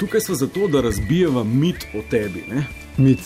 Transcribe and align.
Tukaj 0.00 0.20
smo 0.20 0.34
zato, 0.34 0.68
da 0.68 0.80
razbijemo 0.80 1.44
mit 1.44 1.86
o 1.94 2.02
tebi. 2.10 2.44
Ne? 2.48 2.66
Mit, 2.96 3.18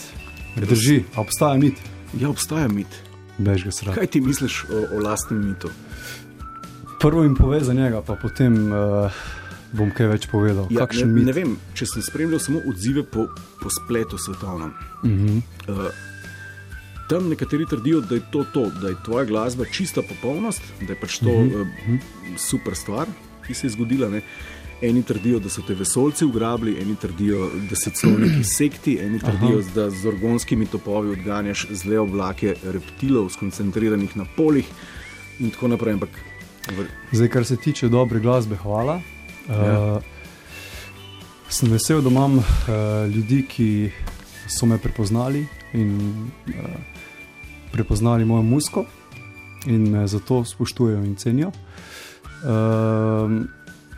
drži, 0.57 1.03
obstaja 1.17 1.59
mit. 1.59 1.75
Ja, 2.21 2.29
obstaja 2.29 2.69
mit. 2.69 2.87
Bež 3.39 3.65
ga 3.65 3.71
sredi. 3.71 3.95
Kaj 3.95 4.07
ti 4.07 4.21
misliš 4.21 4.65
o, 4.65 4.97
o 4.97 5.03
lastnem 5.03 5.49
mitu? 5.49 5.71
Prvo 7.01 7.23
jim 7.23 7.35
pove 7.35 7.61
za 7.61 7.75
njega, 7.75 8.03
pa 8.03 8.15
potem 8.15 8.73
uh, 8.73 9.13
bom 9.73 9.91
kaj 9.95 10.11
več 10.17 10.27
povedal. 10.31 10.67
Ja, 10.71 10.87
Kakšen 10.87 11.11
ne, 11.11 11.15
mit? 11.15 11.29
ne 11.31 11.35
vem, 11.37 11.55
če 11.79 11.87
sem 11.87 12.03
spremljal 12.03 12.43
samo 12.43 12.63
odzive 12.71 13.05
po, 13.07 13.29
po 13.63 13.71
spletu 13.71 14.19
svetovnem. 14.19 14.75
Uh 15.03 15.11
-huh. 15.11 15.43
Uh, 15.69 15.87
tam 17.09 17.29
nekateri 17.29 17.67
trdijo, 17.71 18.01
da 18.01 18.15
je 18.15 18.23
to 18.33 18.45
to, 18.55 18.71
da 18.81 18.89
je 18.89 18.97
tvoja 19.05 19.25
glasba 19.25 19.65
čista 19.65 20.03
popolnost, 20.03 20.63
da 20.81 20.93
je 20.93 21.01
pač 21.01 21.19
to 21.19 21.31
uh 21.31 21.47
-huh. 21.47 21.63
uh, 21.63 22.01
super 22.39 22.75
stvar, 22.75 23.07
ki 23.47 23.55
se 23.55 23.67
je 23.67 23.71
zgodila. 23.71 24.09
Ne? 24.09 24.23
Eni 24.83 25.03
trdijo, 25.03 25.39
da 25.39 25.49
so 25.49 25.63
te 25.63 25.75
vesolci 25.75 26.25
ugrabili, 26.25 26.77
eni 26.83 26.97
trdijo, 26.97 27.51
da 27.71 27.77
si 27.77 27.91
celo 27.91 28.19
neki 28.19 28.45
sekti, 28.45 28.99
eni 29.01 29.19
trdijo, 29.19 29.59
Aha. 29.59 29.71
da 29.75 29.91
z 29.91 30.09
orgonskimi 30.09 30.67
topovi 30.67 31.11
odganjaš 31.11 31.67
zle 31.71 31.99
oblake 31.99 32.57
reptilov, 32.63 33.31
skoncentriranih 33.33 34.17
na 34.17 34.27
polih 34.37 34.69
in 35.39 35.51
tako 35.51 35.69
naprej. 35.69 35.95
Ampak. 35.95 36.11
Zdaj, 37.13 37.29
kar 37.29 37.45
se 37.45 37.57
tiče 37.57 37.89
dobre 37.89 38.21
glasbe, 38.21 38.57
hvala. 38.57 39.01
Ja. 39.49 39.95
Uh, 39.97 40.03
sem 41.49 41.71
vesel, 41.71 42.03
da 42.03 42.11
imam 42.11 42.39
uh, 42.39 42.45
ljudi, 43.15 43.45
ki 43.49 43.91
so 44.49 44.67
me 44.67 44.79
prepoznali 44.79 45.47
in 45.73 45.99
uh, 46.49 46.55
prepoznali 47.73 48.25
mojo 48.25 48.43
musko 48.43 48.85
in 49.67 49.91
me 49.91 50.07
zato 50.07 50.45
spoštujejo 50.45 51.05
in 51.05 51.17
cenijo. 51.17 51.49
Uh, 51.49 53.45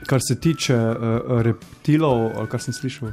kar 0.06 0.20
se 0.28 0.41
tiče 0.41 0.77
uh, 0.77 1.42
reptilov, 1.42 2.46
kar 2.50 2.62
sem 2.62 2.74
slišal. 2.74 3.12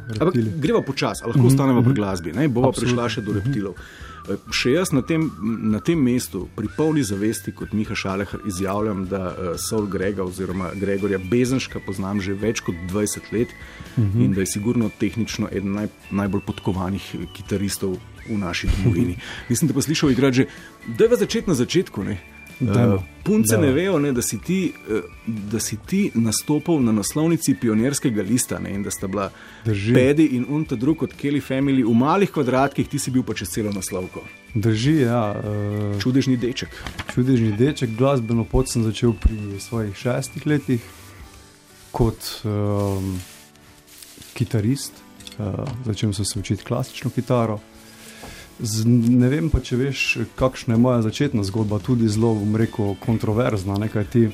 Gremo 0.57 0.81
počasi, 0.81 1.25
lahko 1.25 1.47
ostanemo 1.47 1.81
mm 1.81 1.83
-hmm. 1.83 1.85
pri 1.85 1.93
glasbi, 1.93 2.33
ne 2.33 2.47
bova 2.47 2.71
prišla 2.71 3.09
še 3.09 3.21
do 3.21 3.33
reptilov. 3.33 3.73
Mm 3.73 3.75
-hmm. 3.75 4.13
Še 4.51 4.71
jaz 4.71 4.91
na 4.91 5.01
tem, 5.01 5.31
na 5.43 5.79
tem 5.79 5.99
mestu, 5.99 6.47
pri 6.55 6.69
polni 6.77 7.03
zavesti, 7.03 7.51
kot 7.51 7.73
Miha 7.73 7.95
Šalehar, 7.95 8.39
izjavljam, 8.47 9.05
da 9.11 9.23
uh, 9.27 9.59
Saul 9.59 9.85
Grega 9.85 10.23
oziroma 10.23 10.69
Gregorja 10.79 11.19
Bezenška 11.31 11.79
poznam 11.85 12.21
že 12.21 12.33
več 12.33 12.59
kot 12.59 12.75
20 12.91 13.33
let 13.33 13.47
mm 13.97 14.03
-hmm. 14.03 14.25
in 14.25 14.33
da 14.33 14.41
je 14.41 14.45
sigurno 14.45 14.89
tehnično 14.99 15.47
eden 15.51 15.71
naj, 15.71 15.87
najbolj 16.11 16.41
podkovanih 16.47 17.15
kitaristov 17.33 17.97
v 18.29 18.37
naši 18.37 18.67
domovini. 18.67 19.17
Mislim, 19.49 19.67
da 19.67 19.73
pa 19.73 19.81
slišal 19.81 20.11
igrati 20.11 20.35
že, 20.35 20.45
da 20.87 21.03
je 21.03 21.09
v 21.09 21.19
začetku 21.19 21.51
na 21.51 21.55
začetku. 21.55 22.03
Ne? 22.03 22.32
Uh, 22.59 23.01
punce 23.23 23.55
Demo. 23.55 23.67
ne 23.67 23.73
vejo, 23.73 23.99
ne, 23.99 24.11
da, 24.11 24.21
si 24.21 24.37
ti, 24.41 24.73
uh, 24.89 25.01
da 25.51 25.59
si 25.59 25.77
ti 25.85 26.11
nastopil 26.13 26.79
na 26.83 26.91
naslovnici 26.91 27.55
pionirskega 27.55 28.21
lista 28.21 28.59
ne, 28.59 28.73
in 28.73 28.83
da 28.83 28.91
sta 28.91 29.07
bila 29.07 29.31
Pedi 29.65 30.25
in 30.37 30.45
Unta 30.49 30.75
drug 30.75 31.03
od 31.03 31.15
Kelly 31.21 31.41
Family 31.41 31.83
v 31.83 31.93
malih 31.93 32.31
kvadratkih, 32.31 32.87
ti 32.87 32.99
si 32.99 33.11
bil 33.11 33.23
pa 33.23 33.33
čez 33.33 33.49
celo 33.49 33.71
naslovko. 33.71 34.23
Drži, 34.53 34.97
ja. 35.01 35.33
Uh, 35.33 36.01
čudežni 36.01 36.37
deček. 36.37 36.69
Čudežni 37.13 37.55
deček, 37.57 37.95
glasbeno 37.97 38.45
pot 38.45 38.69
sem 38.69 38.83
začel 38.83 39.13
pri 39.13 39.59
svojih 39.59 39.95
šestih 39.97 40.47
letih 40.47 40.81
kot 41.93 42.41
um, 42.45 43.19
kitarist. 44.33 44.93
Uh, 45.37 45.65
začel 45.85 46.13
sem 46.13 46.25
se 46.25 46.39
učiti 46.39 46.63
klasično 46.63 47.09
kitaro. 47.09 47.59
Z, 48.59 48.85
ne 48.85 49.29
vem 49.29 49.49
pa, 49.49 49.59
če 49.65 49.77
veš, 49.79 50.01
kakšna 50.37 50.75
je 50.75 50.81
moja 50.81 51.01
začetna 51.01 51.43
zgodba, 51.43 51.79
tudi 51.81 52.07
zelo, 52.07 52.35
bom 52.37 52.55
rekel, 52.55 52.93
kontroverzna. 53.01 53.79
Nekaj 53.81 54.05
ti, 54.13 54.27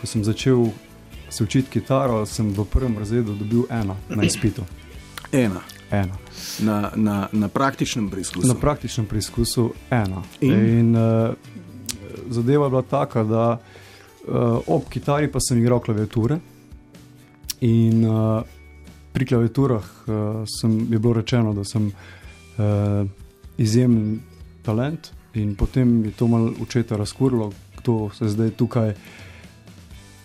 ko 0.00 0.08
sem 0.08 0.24
začel 0.24 0.70
se 1.28 1.44
učiti 1.44 1.70
kitaro, 1.70 2.24
sem 2.26 2.48
v 2.56 2.64
prvem 2.64 2.96
razredu 2.98 3.36
dobil 3.36 3.66
ena 3.70 3.96
na 4.08 4.24
izpitu. 4.24 4.64
Ena. 5.32 5.60
ena. 5.90 6.16
Na, 6.64 6.92
na, 6.96 7.28
na 7.32 7.48
praktičnem 7.48 8.08
preizkusu. 8.10 8.48
Na 8.48 8.54
praktičnem 8.54 9.06
preizkusu 9.06 9.72
ena. 9.90 10.22
In, 10.40 10.52
In 10.52 10.96
uh, 10.96 11.34
zadeva 12.30 12.66
je 12.66 12.70
bila 12.70 12.82
taka, 12.82 13.24
da 13.24 13.58
uh, 13.58 14.58
ob 14.66 14.88
kitari 14.88 15.28
pa 15.28 15.40
sem 15.40 15.60
igral 15.60 15.84
klaviature. 15.84 16.40
In 17.60 18.04
uh, 18.04 18.42
pri 19.12 19.26
klaviaturah 19.26 19.84
uh, 19.84 20.42
sem, 20.48 20.78
je 20.88 20.98
bilo 20.98 21.12
rečeno, 21.20 21.52
da 21.52 21.64
sem. 21.64 21.92
Uh, 22.56 23.27
izjemen 23.58 24.20
talent, 24.62 25.12
in 25.34 25.54
potem 25.54 26.04
je 26.04 26.10
to 26.10 26.26
malo 26.26 26.52
očeta 26.62 26.96
razkurilo, 26.96 27.52
kdo 27.78 28.10
se 28.14 28.28
zdaj 28.28 28.50
tukaj, 28.50 28.94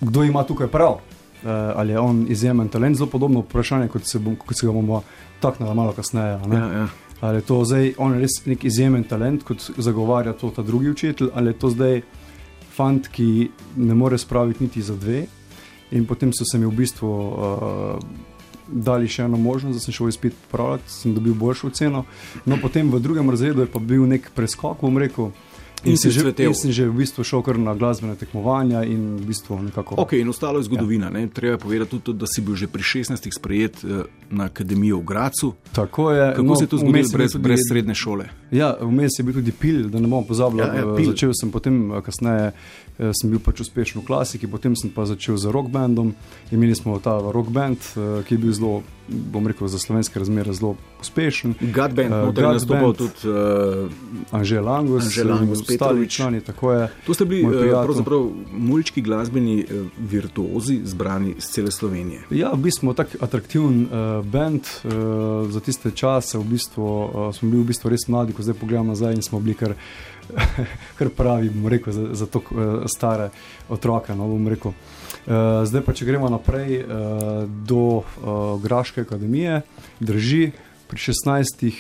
kdo 0.02 0.24
ima 0.24 0.44
tukaj 0.44 0.68
prav. 0.68 1.00
Uh, 1.44 1.50
ali 1.50 1.92
je 1.92 2.00
on 2.00 2.26
izjemen 2.30 2.70
talent, 2.70 2.96
zelo 2.98 3.10
podobno 3.10 3.42
vprašanje, 3.44 3.88
kot 3.88 4.06
se, 4.08 4.20
bom, 4.20 4.36
kot 4.36 4.58
se 4.58 4.68
ga 4.68 4.72
bomo 4.72 5.02
taknili 5.40 5.76
malo 5.76 5.92
kasneje. 5.92 6.40
Ja, 6.52 6.68
ja. 6.74 6.88
Ali 7.20 7.38
je 7.38 7.42
to 7.42 7.66
zdaj 7.66 7.94
on 7.98 8.16
res 8.20 8.46
nek 8.46 8.64
izjemen 8.64 9.04
talent, 9.04 9.44
kot 9.44 9.72
zagovarja 9.78 10.34
to 10.34 10.50
ta 10.56 10.64
drugi 10.64 10.90
učitelj, 10.90 11.30
ali 11.36 11.52
je 11.52 11.60
to 11.60 11.70
zdaj 11.70 12.02
fant, 12.76 13.08
ki 13.08 13.50
ne 13.76 13.94
more 13.94 14.18
spraviti 14.18 14.64
niti 14.64 14.82
za 14.82 14.96
dve. 14.96 15.26
In 15.92 16.06
potem 16.06 16.32
so 16.34 16.48
se 16.52 16.58
mi 16.58 16.66
v 16.66 16.72
bistvu 16.72 17.10
uh, 17.12 18.00
dali 18.68 19.08
še 19.08 19.28
eno 19.28 19.38
možnost, 19.38 19.78
da 19.78 19.84
sem 19.84 19.96
šel 19.96 20.12
izpit 20.12 20.36
popravljati, 20.46 20.92
sem 20.92 21.16
dobil 21.16 21.34
boljšo 21.34 21.68
oceno. 21.68 22.06
No, 22.46 22.58
potem 22.62 22.92
v 22.92 23.02
drugem 23.04 23.30
razredu 23.30 23.66
je 23.66 23.72
pa 23.72 23.80
bil 23.80 24.08
nek 24.10 24.32
preskok, 24.36 24.82
bom 24.82 24.98
rekel. 24.98 25.32
In, 25.84 25.92
in 25.92 25.98
si 26.00 26.12
že, 26.16 26.24
sem 26.56 26.72
že 26.72 26.88
v 26.88 26.96
bistvu 27.04 27.26
šel 27.28 27.42
kar 27.44 27.60
na 27.60 27.76
glasbene 27.76 28.16
tekmovanja. 28.16 28.86
In 28.88 29.20
v 29.20 29.28
bistvu 29.28 29.60
nekako, 29.68 30.00
okay, 30.00 30.24
in 30.24 30.32
ostalo 30.32 30.64
je 30.64 30.70
zgodovina. 30.72 31.12
Ja. 31.12 31.28
Treba 31.28 31.60
povedati 31.60 32.00
tudi, 32.00 32.24
da 32.24 32.28
si 32.28 32.40
bil 32.40 32.56
že 32.56 32.72
pri 32.72 32.84
16. 32.84 33.20
sprejet 33.36 33.84
eh, 33.84 34.08
na 34.34 34.46
Akademijo 34.50 34.98
v 34.98 35.04
Gracu. 35.04 35.54
Tako 35.72 36.12
je. 36.12 36.32
Kako 36.36 36.48
no, 36.48 36.56
se 36.56 36.64
je 36.64 36.68
to 36.68 36.78
zgodilo 36.78 37.10
brez, 37.14 37.32
tudi, 37.32 37.44
brez 37.44 37.60
srednje 37.70 37.96
šole? 37.96 38.26
Ja, 38.52 38.78
vmes 38.82 39.20
je 39.20 39.24
bil 39.24 39.34
tudi 39.34 39.52
pil, 39.52 39.88
da 39.90 40.00
ne 40.00 40.08
bom 40.08 40.26
pozabil. 40.28 40.60
Ja, 40.60 40.74
ja, 40.74 41.06
začel 41.06 41.34
sem 41.34 41.52
potem, 41.52 41.94
kasneje 42.06 42.52
sem 42.98 43.32
bil 43.32 43.42
pač 43.42 43.64
uspešen 43.64 44.02
v 44.02 44.06
klasiki, 44.06 44.50
potem 44.50 44.78
sem 44.78 44.92
pa 44.94 45.08
začel 45.10 45.38
z 45.38 45.50
rock 45.50 45.72
bandom. 45.74 46.14
Imeli 46.54 46.76
smo 46.78 47.00
ta 47.02 47.18
rock 47.18 47.50
band, 47.50 47.82
ki 48.28 48.36
je 48.36 48.42
bil 48.42 48.54
zelo 48.54 48.84
bom 49.08 49.48
rekel, 49.48 49.68
za 49.68 49.80
slovenske 49.80 50.20
razmere 50.20 50.54
zelo 50.54 50.76
uspešen. 51.02 51.54
Gudband, 51.60 52.14
uh, 52.14 52.36
tudi 52.36 52.42
nastopal 52.42 52.94
tudi 52.94 53.28
uh, 53.28 53.92
Anžel 54.32 54.70
Angus, 54.70 55.04
Anžel 55.04 55.32
Angus 55.32 55.60
ostali 55.60 56.10
člani. 56.10 56.42
To 57.06 57.14
ste 57.14 57.26
bili 57.26 57.70
pravzaprav 57.70 58.30
mulčki 58.52 59.02
glasbeni 59.02 59.66
virtuozi, 60.00 60.80
zbrani 60.84 61.34
iz 61.38 61.44
cele 61.44 61.72
Slovenije. 61.72 62.22
Ja, 62.30 62.54
bistvu 62.56 62.80
smo 62.80 62.94
tak 62.94 63.16
atraktiven 63.20 63.82
uh, 63.84 64.23
band 64.24 64.62
uh, 64.62 65.52
za 65.52 65.60
tiste 65.60 65.92
čase. 65.92 66.38
V 66.38 66.44
bistvu, 66.44 66.84
uh, 66.84 67.36
smo 67.36 67.50
bili 67.50 67.64
v 67.64 67.72
bistvu 67.74 67.92
res 67.94 68.08
mladi, 68.08 68.34
ko 68.34 68.44
zdaj 68.44 68.58
pogledamo 68.60 68.94
nazaj 68.94 69.14
in 69.14 69.22
smo 69.22 69.40
bili 69.40 69.56
kar. 69.56 69.76
Kar 70.98 71.10
pravi, 71.12 71.50
bom 71.52 71.68
rekel, 71.68 71.92
za, 71.92 72.16
za 72.16 72.26
to 72.32 72.40
uh, 72.40 72.86
stare 72.88 73.30
otroke. 73.70 74.16
No, 74.16 74.30
rekel. 74.50 74.72
Uh, 74.72 75.64
zdaj 75.68 75.84
pa, 75.84 75.92
če 75.92 76.08
gremo 76.08 76.30
naprej 76.32 76.80
uh, 76.80 77.44
do 77.68 77.84
uh, 78.00 78.56
Graške 78.64 79.04
akademije, 79.04 79.62
drži. 80.00 80.54
Pri 80.88 81.00
16 81.00 81.68
uh, 81.68 81.74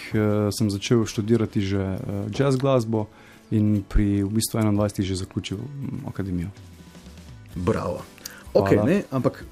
sem 0.51 0.67
začel 0.67 1.05
študirati 1.07 1.61
že 1.61 1.79
uh, 1.79 2.27
jazz 2.35 2.59
glasbo 2.59 3.07
in 3.51 3.83
pri 3.87 4.23
v 4.23 4.31
bistvu 4.41 4.59
21 4.59 5.07
že 5.07 5.15
zaključil 5.23 5.63
um, 5.63 6.03
akademijo. 6.09 6.49
Bravo. 7.55 8.01
Okay, 8.53 8.77
ne, 8.85 9.03
ampak 9.11 9.45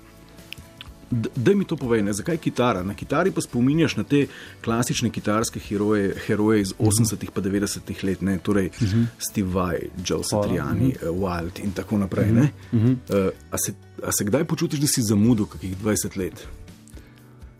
da 1.11 1.53
mi 1.55 1.65
to 1.65 1.75
povej, 1.75 2.03
ne? 2.03 2.13
zakaj 2.13 2.37
kitara? 2.37 2.83
Na 2.83 2.93
kitari 2.93 3.31
pa 3.31 3.41
spominjaš 3.41 3.97
na 3.97 4.03
te 4.03 4.27
klasične 4.63 5.09
kitarske 5.09 5.59
heroje, 5.59 6.15
heroje 6.27 6.61
iz 6.61 6.73
80-ih 6.79 7.29
in 7.35 7.43
90-ih 7.43 8.03
let, 8.03 8.21
ne? 8.21 8.37
torej 8.37 8.67
uh 8.67 8.73
-huh. 8.81 9.05
Steve 9.19 9.53
Vai, 9.53 9.89
Joe 10.05 10.23
Satriani, 10.23 10.87
uh 10.87 11.01
-huh. 11.01 11.19
Wild 11.19 11.63
in 11.63 11.71
tako 11.71 11.97
naprej. 11.97 12.31
Uh 12.31 12.37
-huh. 12.71 12.95
uh 13.09 13.31
a, 13.51 13.57
se, 13.57 13.73
a 14.03 14.11
se 14.11 14.23
kdaj 14.23 14.43
počutiš, 14.43 14.79
da 14.79 14.87
si 14.87 15.01
zamudil 15.01 15.45
kakih 15.45 15.77
20 15.77 16.17
let? 16.17 16.47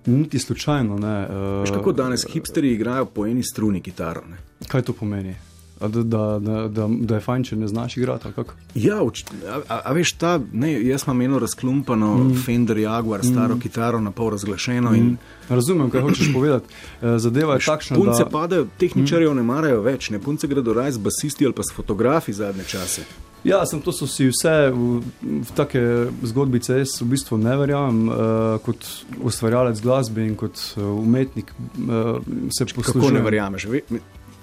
Niti 0.06 0.40
slučajno. 0.40 0.96
Uh, 0.96 1.74
kako 1.74 1.92
danes 1.92 2.26
hipsteri 2.34 2.72
igrajo 2.72 3.06
po 3.06 3.26
eni 3.26 3.44
struni 3.44 3.82
kitaro? 3.82 4.22
Ne? 4.30 4.38
Kaj 4.68 4.82
to 4.82 4.94
pomeni? 4.94 5.36
Da, 5.82 6.04
da, 6.04 6.40
da, 6.40 6.68
da, 6.68 6.88
da 6.88 7.16
je 7.16 7.22
fajn, 7.22 7.44
če 7.44 7.56
ne 7.56 7.68
znaš 7.68 7.98
igrati. 7.98 8.30
Ja, 8.76 9.00
a, 9.02 9.60
a, 9.68 9.80
a 9.86 9.94
veš, 9.98 10.14
ta, 10.22 10.36
ne, 10.54 10.74
jaz 10.86 11.08
imam 11.08 11.22
eno 11.22 11.40
razklumpano 11.40 12.14
mm. 12.18 12.36
Fender 12.46 12.78
Jaguar, 12.78 13.26
staro 13.26 13.56
mm. 13.56 13.60
kitaro, 13.60 14.00
na 14.00 14.12
pol 14.12 14.30
razglašeno. 14.36 14.92
Mm. 14.92 14.96
In, 14.96 15.18
Razumem, 15.50 15.90
kaj 15.90 16.02
hočeš 16.02 16.30
povedati. 16.38 16.74
Eh, 17.02 17.18
zadeva 17.20 17.54
je 17.54 17.66
takšna. 17.66 17.98
Punce 17.98 18.24
da... 18.24 18.30
padajo, 18.30 18.68
tehničarjev 18.78 19.34
mm. 19.34 19.38
ne 19.38 19.44
marajo 19.44 19.82
več, 19.82 20.10
ne 20.10 20.20
punce 20.20 20.48
gredo 20.48 20.74
raje 20.74 20.92
z 20.92 21.04
basisti 21.04 21.46
ali 21.46 21.58
pa 21.58 21.64
s 21.64 21.74
fotografi 21.76 22.34
zadnje 22.34 22.64
čase. 22.64 23.06
Ja, 23.44 23.64
sem, 23.66 23.82
to 23.82 23.90
so 23.90 24.06
si 24.06 24.28
vse 24.30 24.70
v, 24.70 25.02
v 25.22 25.54
take 25.58 25.82
zgodbice, 26.30 26.78
jaz 26.84 27.00
v 27.02 27.08
bistvu 27.16 27.40
ne 27.42 27.56
verjamem, 27.58 28.02
uh, 28.06 28.18
kot 28.62 28.86
ustvarjalec 29.18 29.82
glasbe 29.82 30.22
in 30.22 30.36
kot 30.38 30.62
uh, 30.78 30.86
umetnik. 31.02 31.50
Uh, 31.74 32.22
se 32.54 32.70
poslušam. 32.70 33.02
Kako 33.02 33.14
ne 33.18 33.24
verjameš? 33.26 33.66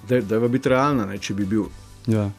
Da, 0.09 0.21
da 0.21 0.35
je 0.35 0.49
biti 0.49 0.69
realna, 0.69 1.05
ne, 1.05 1.17
če 1.17 1.33
bi 1.33 1.45
bil 1.45 1.63
ja. 2.07 2.29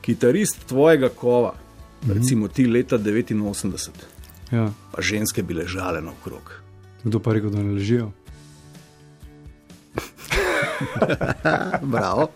kitarist 0.00 0.64
tvojega 0.68 1.08
kova, 1.08 1.52
mm 1.52 2.08
-hmm. 2.10 2.14
recimo 2.14 2.48
ti 2.48 2.66
leta 2.66 2.98
89, 2.98 3.90
ja. 4.52 4.70
pa 4.92 5.02
ženske 5.02 5.42
bi 5.42 5.54
ležale 5.54 6.00
naokrog. 6.00 6.52
Kdo 7.04 7.18
pa 7.18 7.32
rekel, 7.32 7.50
da 7.50 7.62
ne 7.62 7.72
ležijo? 7.72 8.12
Bravo. 11.82 12.28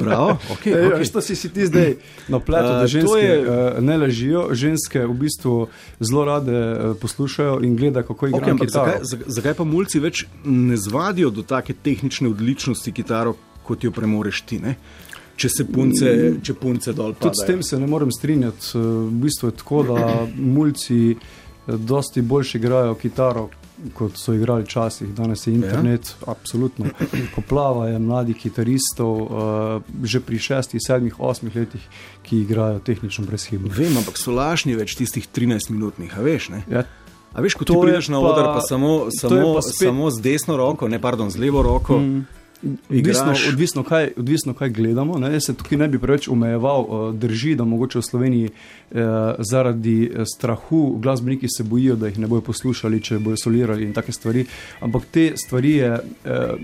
Bravo. 0.00 0.38
Okay, 0.50 0.74
Ej, 0.74 0.86
okay. 0.86 0.98
veš, 0.98 1.10
To 1.12 1.20
si, 1.20 1.36
si 1.36 1.48
ti 1.48 1.66
zdaj 1.66 1.94
na 2.32 2.38
pletu, 2.38 2.66
Uh, 2.72 2.80
da 2.80 2.86
ženske 2.86 3.18
je- 3.18 3.42
je... 3.42 3.80
ne 3.80 3.96
ležijo, 3.96 4.48
ženske 4.52 5.06
v 5.06 5.14
bistvu 5.14 5.68
zelo 6.00 6.24
rade 6.24 6.52
eh, 6.52 6.94
poslušajo 7.00 7.60
in 7.62 7.76
gledajo, 7.76 8.06
kako 8.06 8.26
igrajo 8.26 8.54
Okay, 8.54 8.68
zakaj- 8.68 9.24
zakaj 9.26 9.54
pa 9.54 9.64
mulci 9.64 10.00
več 10.00 10.26
ne 10.44 10.76
zvadijo 10.76 11.30
do 11.30 11.42
take 11.42 11.74
tehnične 11.74 12.28
odličnosti 12.28 12.92
kitaro, 12.92 13.34
kot 13.66 13.82
jo 13.82 13.90
premoreš 13.90 14.40
ti? 14.42 14.60
Ne? 14.60 14.76
Če 15.36 15.48
se 15.50 15.66
punce, 15.66 16.10
če 16.40 16.54
punce 16.54 16.92
dol 16.92 17.12
padajo. 17.12 17.26
Tudi 17.26 17.36
s 17.36 17.46
tem 17.46 17.60
se 17.62 17.76
ne 17.76 17.86
morem 17.86 18.08
strinjati. 18.10 18.70
Eh, 18.72 18.80
V 19.06 19.20
bistvu 19.20 19.48
je 19.48 19.56
tako, 19.56 19.82
da 19.84 19.98
mulci 20.34 21.00
eh, 21.10 21.18
dosti 21.68 22.22
boljše 22.22 22.58
igrajo 22.58 22.94
kitaro, 22.94 23.48
kot 23.92 24.16
so 24.16 24.32
igrali 24.32 24.64
včasih. 24.64 25.10
Danes 25.12 25.44
je 25.44 25.52
internet, 25.52 26.14
ja. 26.16 26.30
absolutno. 26.30 26.86
Poplava 27.34 27.88
je 27.88 27.98
mladih 28.00 28.36
kitaristov, 28.36 29.12
uh, 29.12 29.28
že 30.02 30.20
pri 30.20 30.38
šestih, 30.38 30.80
sedmih, 30.80 31.18
osmih 31.20 31.52
letih, 31.54 31.82
ki 32.22 32.38
igrajo 32.38 32.78
tehnično 32.80 33.26
brezhibno. 33.26 33.68
Vem, 33.68 33.92
ampak 33.94 34.16
so 34.16 34.32
lažni 34.32 34.72
več 34.74 34.96
tistih 34.96 35.28
13-minutnih, 35.28 36.08
a 36.10 36.22
veš? 36.22 36.48
Ne? 36.50 36.62
Ja, 36.70 36.86
A 37.34 37.42
veš, 37.44 37.52
ko 37.52 37.66
ti 37.66 37.68
To 37.68 37.76
je 37.76 37.82
prideš 37.84 38.08
na 38.08 38.16
pa- 38.16 38.32
oder, 38.32 38.44
pa 38.48 38.60
samo, 38.62 39.12
to 39.12 39.12
je 39.12 39.20
samo, 39.20 39.52
pa 39.52 39.60
spet- 39.60 39.84
samo 39.84 40.08
z 40.08 40.24
desno 40.24 40.56
roko, 40.56 40.88
ne 40.88 40.96
pardon, 40.96 41.28
z 41.28 41.36
levo 41.36 41.60
roko. 41.60 41.98
Mm. 42.00 42.24
Odvisno, 42.90 43.24
odvisno, 43.48 43.82
kaj, 43.82 44.10
odvisno, 44.16 44.54
kaj 44.54 44.68
gledamo. 44.70 45.18
Ne? 45.18 45.32
Jaz 45.32 45.44
se 45.44 45.54
tukaj 45.54 45.78
ne 45.78 45.88
bi 45.88 45.98
preveč 45.98 46.28
omejeval. 46.28 46.80
eh, 46.82 47.18
Drži, 47.18 47.54
da 47.54 47.64
mogoče 47.64 47.98
v 47.98 48.02
Sloveniji 48.02 48.44
eh, 48.46 49.00
zaradi 49.40 50.04
eh, 50.06 50.24
strahu 50.26 50.98
glasbeniki 50.98 51.48
se 51.48 51.62
bojijo, 51.62 51.96
da 51.96 52.06
jih 52.06 52.18
ne 52.18 52.26
bojo 52.26 52.40
poslušali, 52.40 53.02
če 53.02 53.18
bojo 53.18 53.36
solirali 53.36 53.84
in 53.84 53.92
take 53.92 54.12
stvari. 54.12 54.46
Ampak 54.80 55.02
te 55.10 55.32
stvari 55.36 55.72
je. 55.72 55.98
Eh, 56.24 56.54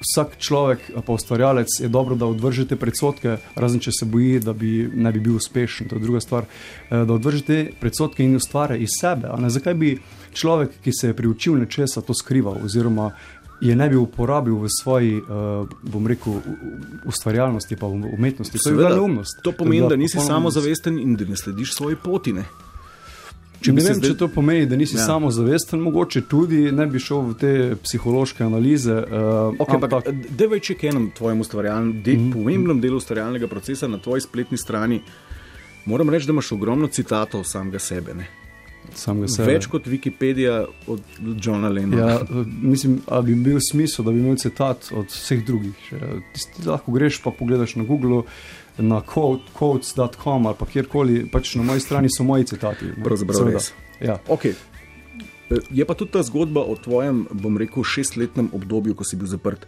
Vsak 0.00 0.38
človek, 0.38 0.78
pa 1.04 1.12
ustvarjalec, 1.12 1.68
je 1.80 1.88
dobro, 1.88 2.14
da 2.16 2.24
odvržete 2.26 2.76
predsotke, 2.76 3.34
razen 3.54 3.80
če 3.80 3.92
se 3.92 4.06
boji, 4.08 4.38
da 4.40 4.52
bi 4.52 4.88
ne 4.94 5.12
bi 5.12 5.20
bil 5.20 5.34
uspešen. 5.36 5.88
To 5.88 5.96
je 5.96 6.00
druga 6.00 6.20
stvar. 6.20 6.44
Eh, 6.90 7.04
Da 7.04 7.12
odvržete 7.12 7.72
predsotke 7.80 8.24
in 8.24 8.36
ustvarja 8.36 8.76
iz 8.76 8.88
sebe. 9.00 9.28
Zakaj 9.48 9.74
bi 9.74 9.98
človek, 10.32 10.70
ki 10.84 10.92
se 10.92 11.06
je 11.06 11.14
priučil 11.14 11.58
nečesa, 11.60 12.00
to 12.00 12.14
skrival, 12.14 12.56
oziroma 12.64 13.10
je 13.60 13.76
ne 13.76 13.88
bi 13.88 13.96
uporabil 13.96 14.54
v 14.54 14.68
svoji, 14.68 15.20
uh, 15.20 15.68
bom 15.82 16.06
rekel, 16.06 16.40
ustvarjalnosti, 17.04 17.76
pa 17.76 17.86
v 17.86 18.08
umetnosti. 18.16 18.58
To 18.58 18.70
je 18.70 18.88
neumnost. 18.88 19.42
to 19.44 19.52
pomeni, 19.52 19.80
bila 19.80 19.88
da 19.88 19.96
nisi 19.96 20.18
samozavesten 20.20 20.98
in 20.98 21.16
da 21.16 21.24
ne 21.24 21.36
slediš 21.36 21.74
svoji 21.74 21.96
poti. 21.96 22.32
Ne? 22.32 22.44
Če 23.60 23.72
ne 23.72 23.82
vem, 23.84 23.94
zdaj- 23.94 24.10
če 24.10 24.16
to 24.16 24.28
pomeni, 24.28 24.66
da 24.66 24.76
nisi 24.76 24.96
Ja. 24.96 25.04
samozavesten, 25.04 25.80
mogoče 25.80 26.20
tudi 26.20 26.72
ne 26.72 26.86
bi 26.86 26.98
šel 26.98 27.20
v 27.20 27.34
te 27.34 27.76
psihološke 27.82 28.44
analize. 28.44 28.94
Uh, 28.94 29.52
Okay, 29.60 29.76
ampak, 29.76 30.08
Devej, 30.30 30.60
če 30.60 30.74
k 30.74 30.88
enem 30.88 31.10
tvojem 31.12 31.40
ustvarjalnem, 31.40 32.02
de, 32.02 32.16
mm 32.16 32.20
-hmm. 32.20 32.32
pomembnem 32.32 32.80
delu 32.80 32.96
ustvarjalnega 32.96 33.48
procesa 33.48 33.88
na 33.88 33.98
tvoji 33.98 34.20
spletni 34.20 34.56
strani, 34.56 35.02
moram 35.84 36.08
reči, 36.10 36.26
da 36.26 36.32
imaš 36.32 36.52
ogromno 36.52 36.86
citatov 36.86 37.44
samega 37.44 37.78
sebe. 37.78 38.14
Ne? 38.14 38.39
Samega 38.94 39.28
sebe. 39.28 39.52
Več 39.52 39.66
kot 39.70 39.86
Wikipedija 39.86 40.64
od 40.90 41.02
Johna 41.42 41.68
Lennona. 41.68 42.06
Ja, 42.06 42.20
eh, 42.20 42.46
mislim, 42.62 43.00
da 43.08 43.20
bi 43.22 43.34
bil 43.34 43.58
smisel, 43.70 44.04
da 44.04 44.12
bi 44.12 44.22
imel 44.22 44.36
citat 44.36 44.90
od 44.96 45.10
vseh 45.12 45.44
drugih. 45.46 45.76
Še, 45.88 46.00
Ti 46.56 46.68
lahko 46.68 46.92
greš 46.92 47.20
pa 47.24 47.30
pogledaš 47.30 47.76
na 47.80 47.84
Google, 47.84 48.22
na 48.78 49.00
quote- 49.00 49.52
quotes.com 49.58 50.46
ali 50.46 50.56
pa 50.58 50.66
kjerkoli, 50.66 51.24
pač 51.30 51.54
na 51.54 51.62
moji 51.62 51.80
strani 51.80 52.08
so 52.10 52.24
moji 52.24 52.48
citati. 52.54 52.92
Pravzaprav 53.04 53.52
res. 53.52 53.72
Ja. 54.00 54.18
Okay. 54.28 54.54
Je 55.70 55.84
pa 55.84 55.94
tudi 55.98 56.14
ta 56.14 56.22
zgodba 56.22 56.62
o 56.62 56.76
tvojem, 56.78 57.24
bom 57.34 57.58
rekel, 57.58 57.82
šestletnem 57.84 58.52
obdobju, 58.54 58.94
ko 58.94 59.04
si 59.04 59.18
bil 59.18 59.26
zaprt 59.26 59.66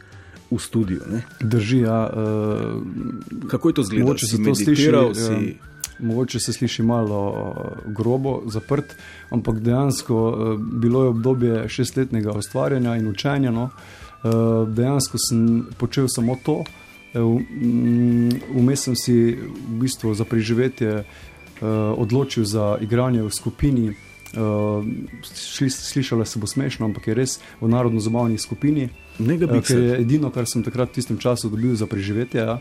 v 0.52 0.58
studiu. 0.62 1.02
Ne? 1.10 1.24
Drži, 1.40 1.82
ja. 1.82 2.06
Uh, 2.06 3.48
Kako 3.50 3.68
je 3.68 3.74
to 3.74 3.82
izgledalo? 3.82 4.12
Mogoče 4.12 4.26
Si 4.26 4.38
meditiral, 4.38 5.14
sliši, 5.14 5.26
si... 5.26 5.56
ja. 5.58 5.71
Mogoče 6.02 6.40
se 6.40 6.52
sliši 6.52 6.82
malo 6.82 7.20
eh, 7.34 7.92
grobo, 7.92 8.42
zaprt, 8.46 8.96
ampak 9.30 9.60
dejansko 9.60 10.18
eh, 10.30 10.56
bilo 10.58 11.02
je 11.02 11.08
obdobje 11.08 11.68
šestletnega 11.68 12.32
ustvarjanja 12.32 12.96
in 12.96 13.08
učenja. 13.08 13.50
No. 13.50 13.70
Eh, 14.24 14.28
Dejansko 14.68 15.18
sem 15.28 15.66
počel 15.78 16.06
samo 16.08 16.36
to. 16.42 16.64
Mm, 17.14 18.30
Vmes 18.56 18.82
sem 18.82 18.96
si 18.96 19.36
v 19.68 19.80
bistvu 19.80 20.14
za 20.14 20.24
preživetje 20.24 21.04
odločil 21.96 22.44
za 22.44 22.78
igranje 22.80 23.22
v 23.22 23.30
skupini. 23.30 23.92
Uh, 24.32 24.84
šli, 25.36 25.70
slišala 25.70 26.24
se 26.24 26.38
bo 26.38 26.46
smešno, 26.46 26.86
ampak 26.88 27.06
je 27.06 27.14
res 27.14 27.34
v 27.60 27.68
narodno-zabavni 27.68 28.38
skupini, 28.38 28.88
Ne 29.18 29.36
ga 29.36 29.46
uh, 29.46 29.60
ker 29.60 29.76
bi 29.76 29.88
je 29.90 29.98
edino, 30.00 30.30
kar 30.32 30.48
sem 30.48 30.64
takrat 30.64 30.92
v 30.92 31.00
tistem 31.00 31.18
času 31.20 31.50
dobil 31.52 31.74
za 31.76 31.86
preživetje. 31.86 32.40
Ja. 32.40 32.60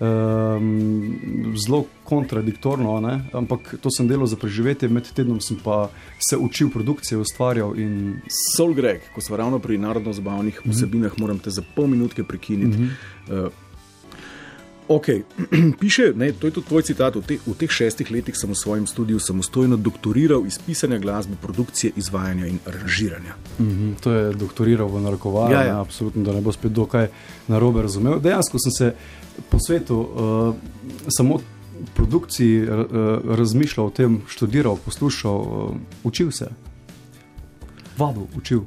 Um, 0.00 1.54
zelo 1.66 1.84
kontradiktorno, 2.04 3.00
ne? 3.00 3.24
ampak 3.32 3.74
to 3.80 3.90
sem 3.90 4.08
delal 4.08 4.26
za 4.26 4.36
preživetje, 4.36 4.88
med 4.88 5.08
tednom 5.14 5.40
sem 5.40 5.56
pa 5.64 5.88
se 6.30 6.36
učil 6.36 6.68
produkcije, 6.70 7.18
ustvarjal 7.18 7.78
in 7.80 8.20
Sol 8.56 8.74
Greg, 8.74 9.00
ko 9.14 9.20
smo 9.20 9.36
ravno 9.36 9.58
pri 9.58 9.78
narodno-zabavnih 9.78 10.60
Mhm. 10.60 10.70
vsebinah, 10.70 11.12
moram 11.18 11.38
te 11.38 11.50
za 11.50 11.62
pol 11.74 11.86
minutke 11.86 12.24
prekiniti. 12.24 12.78
Mm 12.78 12.90
-hmm. 13.28 13.46
uh, 13.46 13.52
Ok, 14.88 15.06
piše, 15.80 16.12
ne, 16.16 16.32
to 16.32 16.46
je 16.46 16.50
tudi 16.50 16.66
tvoj 16.66 16.82
citat. 16.82 17.14
V, 17.16 17.22
te, 17.26 17.38
v 17.46 17.54
teh 17.58 17.70
šestih 17.70 18.10
letih 18.10 18.36
sem 18.38 18.50
v 18.50 18.54
svojem 18.54 18.86
studiu 18.86 19.18
samostojno 19.18 19.76
doktoriral 19.76 20.46
iz 20.46 20.58
pisanja 20.66 20.98
glasbe, 20.98 21.34
produkcije, 21.42 21.92
izvajanja 21.96 22.46
in 22.46 22.58
aranžiranja. 22.66 23.34
mm 23.58 23.64
-hmm, 23.66 23.94
to 24.00 24.12
je 24.12 24.32
doktoriral 24.34 24.88
v 24.88 25.00
narekovanju. 25.00 25.54
Ja, 25.54 25.62
Ja. 25.64 25.80
Absolutno, 25.80 26.22
da 26.22 26.32
ne 26.32 26.40
bo 26.40 26.52
spet 26.52 26.72
do 26.72 26.86
kaj 26.86 27.08
narobe 27.48 27.82
razumel. 27.82 28.20
Dejansko 28.20 28.58
sem 28.58 28.72
se 28.72 28.94
po 29.50 29.58
svetu 29.58 29.96
uh, 30.00 30.54
samo 31.08 31.40
produkciji 31.94 32.62
uh, 32.62 32.86
razmišljal 33.24 33.86
o 33.86 33.90
tem, 33.90 34.20
študiral, 34.28 34.76
poslušal, 34.84 35.36
uh, 35.36 35.76
učil 36.04 36.30
se. 36.30 36.48
Vabil, 37.98 38.26
učil. 38.36 38.62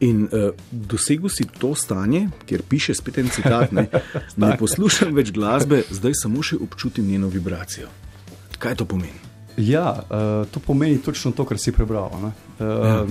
In 0.00 0.24
uh, 0.24 0.54
dosegel 0.70 1.28
si 1.28 1.46
to 1.58 1.74
stanje, 1.74 2.28
kjer 2.46 2.62
piše 2.62 2.94
spet 2.94 3.18
en 3.18 3.28
citat: 3.28 3.72
ne, 3.72 3.88
ne 4.36 4.56
poslušam 4.58 5.14
več 5.14 5.32
glasbe, 5.34 5.82
zdaj 5.90 6.14
samo 6.22 6.42
še 6.42 6.58
občutim 6.62 7.06
njeno 7.06 7.28
vibracijo. 7.28 7.88
Kaj 8.58 8.78
to 8.78 8.84
pomeni? 8.84 9.18
Ja, 9.56 9.90
uh, 9.90 10.46
to 10.50 10.60
pomeni 10.60 11.02
točno 11.02 11.32
to, 11.32 11.44
kar 11.44 11.58
si 11.58 11.72
prebral. 11.72 12.10
ne. 12.22 12.32
Uh, 12.58 12.86
Ja. 12.86 13.02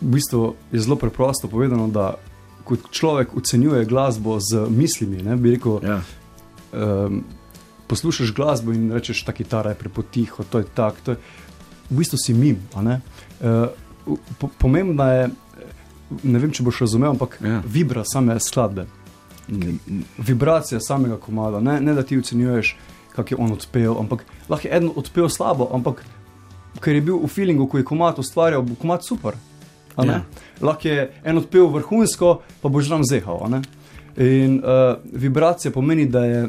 V 0.00 0.08
bistvu 0.10 0.56
je 0.72 0.80
zelo 0.82 0.96
preprosto 0.98 1.48
povedano, 1.48 1.86
da 1.88 2.16
ko 2.70 2.78
človek 2.90 3.34
ocenjuje 3.34 3.82
glasbo 3.84 4.38
z 4.38 4.68
mislimi, 4.70 5.18
ne, 5.26 5.34
bi 5.36 5.56
rekel, 5.56 5.80
Ja. 5.82 5.98
um, 6.70 7.24
poslušaš 7.90 8.30
glasbo 8.30 8.70
in 8.70 8.92
rečeš, 8.94 9.24
ta 9.26 9.34
kitara 9.34 9.74
je 9.74 9.80
prepotiho, 9.82 10.44
to 10.46 10.62
je 10.62 10.66
tak, 10.74 11.00
to 11.02 11.10
je 11.10 11.18
v 11.90 11.98
bistvu 11.98 12.18
si 12.22 12.30
ne. 12.78 13.00
Uh, 13.42 13.66
po, 14.38 14.46
pomembna 14.58 15.08
je, 15.12 15.24
ne 16.22 16.38
vem, 16.38 16.54
če 16.54 16.62
boš 16.62 16.86
razumel, 16.86 17.10
ampak 17.10 17.38
Ja. 17.42 17.58
vibra 17.66 18.04
same 18.06 18.38
skladbe, 18.40 18.86
vibracija 20.18 20.78
samega 20.80 21.16
komada, 21.16 21.60
ne, 21.60 21.80
ne 21.80 21.94
da 21.94 22.02
ti 22.02 22.18
ocenjuješ, 22.18 22.76
kak 23.16 23.30
je 23.30 23.36
on 23.36 23.52
odpel, 23.52 23.98
ampak 23.98 24.22
lahko 24.48 24.68
je 24.68 24.76
eden 24.76 24.90
odpel 24.96 25.28
slabo, 25.28 25.66
ampak 25.74 26.04
ker 26.80 26.94
je 26.94 27.02
bil 27.02 27.18
v 27.18 27.26
feelingu, 27.26 27.66
ko 27.66 27.78
je 27.78 27.84
komat 27.84 28.18
ustvarjal, 28.22 28.62
bo 28.62 28.78
komat 28.78 29.02
super. 29.04 29.34
Ja. 30.06 30.22
Lahko 30.60 30.88
je 30.88 31.10
en 31.24 31.38
odpel 31.38 31.66
vrhunsko, 31.66 32.40
pa 32.62 32.68
boš 32.68 32.88
nam 32.88 33.04
zehal. 33.04 33.60
In 34.16 34.60
uh, 34.60 34.96
vibracija 35.12 35.72
pomeni, 35.72 36.06
da 36.06 36.24
je 36.24 36.48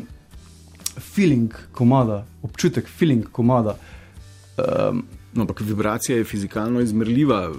feeling 1.00 1.53
komada, 1.72 2.25
občutek 2.43 2.88
feeling 2.88 3.25
komada. 3.31 3.77
Um, 4.58 5.03
No, 5.34 5.41
ampak 5.41 5.62
vibracija 5.62 6.17
je 6.17 6.24
fizikalno 6.24 6.81
izmerljiva 6.81 7.51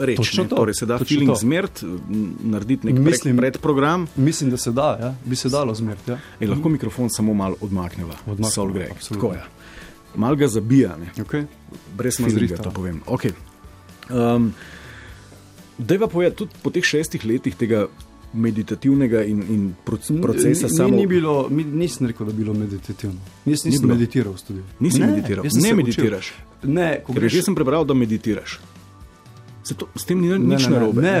reč. 0.00 0.16
Točno 0.16 0.44
to, 0.44 0.56
Torej 0.56 0.74
se 0.74 0.86
da 0.86 0.98
feeling 0.98 1.30
to. 1.30 1.34
zmerti, 1.34 1.86
narediti 2.40 2.86
nek 2.86 2.98
Mislim- 2.98 3.36
pred, 3.36 3.52
predprogram. 3.52 4.06
mislim, 4.16 4.50
da 4.50 4.56
se 4.56 4.72
da, 4.72 4.98
ja? 5.00 5.14
bi 5.24 5.36
se 5.36 5.48
dalo 5.48 5.74
zmerti. 5.74 6.10
Ja? 6.10 6.18
Ej, 6.40 6.46
lahko 6.48 6.68
mikrofon 6.68 7.10
samo 7.10 7.34
malo 7.34 7.56
odmakneva. 7.60 8.14
Odmakneva, 8.26 8.50
Sol 8.50 8.72
Greg. 8.72 8.92
Tako 9.08 9.32
je. 9.32 9.44
Mal 10.16 10.36
ga 10.36 10.48
zabija, 10.48 10.96
ne. 10.96 11.24
Okay. 11.24 11.44
brez 11.96 12.20
mazrita, 12.20 12.54
ja. 12.54 12.62
to 12.62 12.70
povem. 12.70 13.02
Okay. 13.06 13.32
Um, 14.10 14.54
Dejva 15.78 16.06
povedati, 16.06 16.36
tudi 16.36 16.58
po 16.62 16.70
teh 16.70 16.84
šestih 16.84 17.24
letih 17.26 17.56
tega 17.58 17.86
meditativnega 18.34 19.22
in, 19.24 19.42
in 19.48 19.74
proc 19.84 20.10
procesa 20.22 20.66
ni, 20.66 20.76
samo. 20.76 20.96
ni 20.96 21.06
bilo, 21.06 21.48
mi, 21.50 21.64
nisem 21.64 22.06
rekel, 22.06 22.26
da 22.26 22.32
bi 22.32 22.38
bilo 22.38 22.54
meditativno. 22.54 23.20
Ni 23.44 23.52
nisem 23.52 23.72
bilo? 23.80 23.94
meditiral 23.94 24.32
v 24.32 24.38
studiu. 24.38 24.62
Nisi 24.80 25.00
Ne, 25.00 25.06
meditiral, 25.06 25.44
jaz 25.44 25.58
ne 25.62 25.74
meditiraš. 25.74 26.32
Učil. 26.32 26.72
Ne, 26.74 27.02
greš, 27.08 27.32
že 27.32 27.42
sem 27.42 27.54
prebral, 27.54 27.84
da 27.84 27.94
meditiraš. 27.94 28.60
Se 29.64 29.74
to, 29.74 29.86
s 29.96 30.04
tem 30.04 30.20
ni 30.20 30.28
nič 30.28 30.66
ne, 30.66 30.70
ne, 30.70 30.76
narobe. 30.76 31.02
ne, 31.02 31.14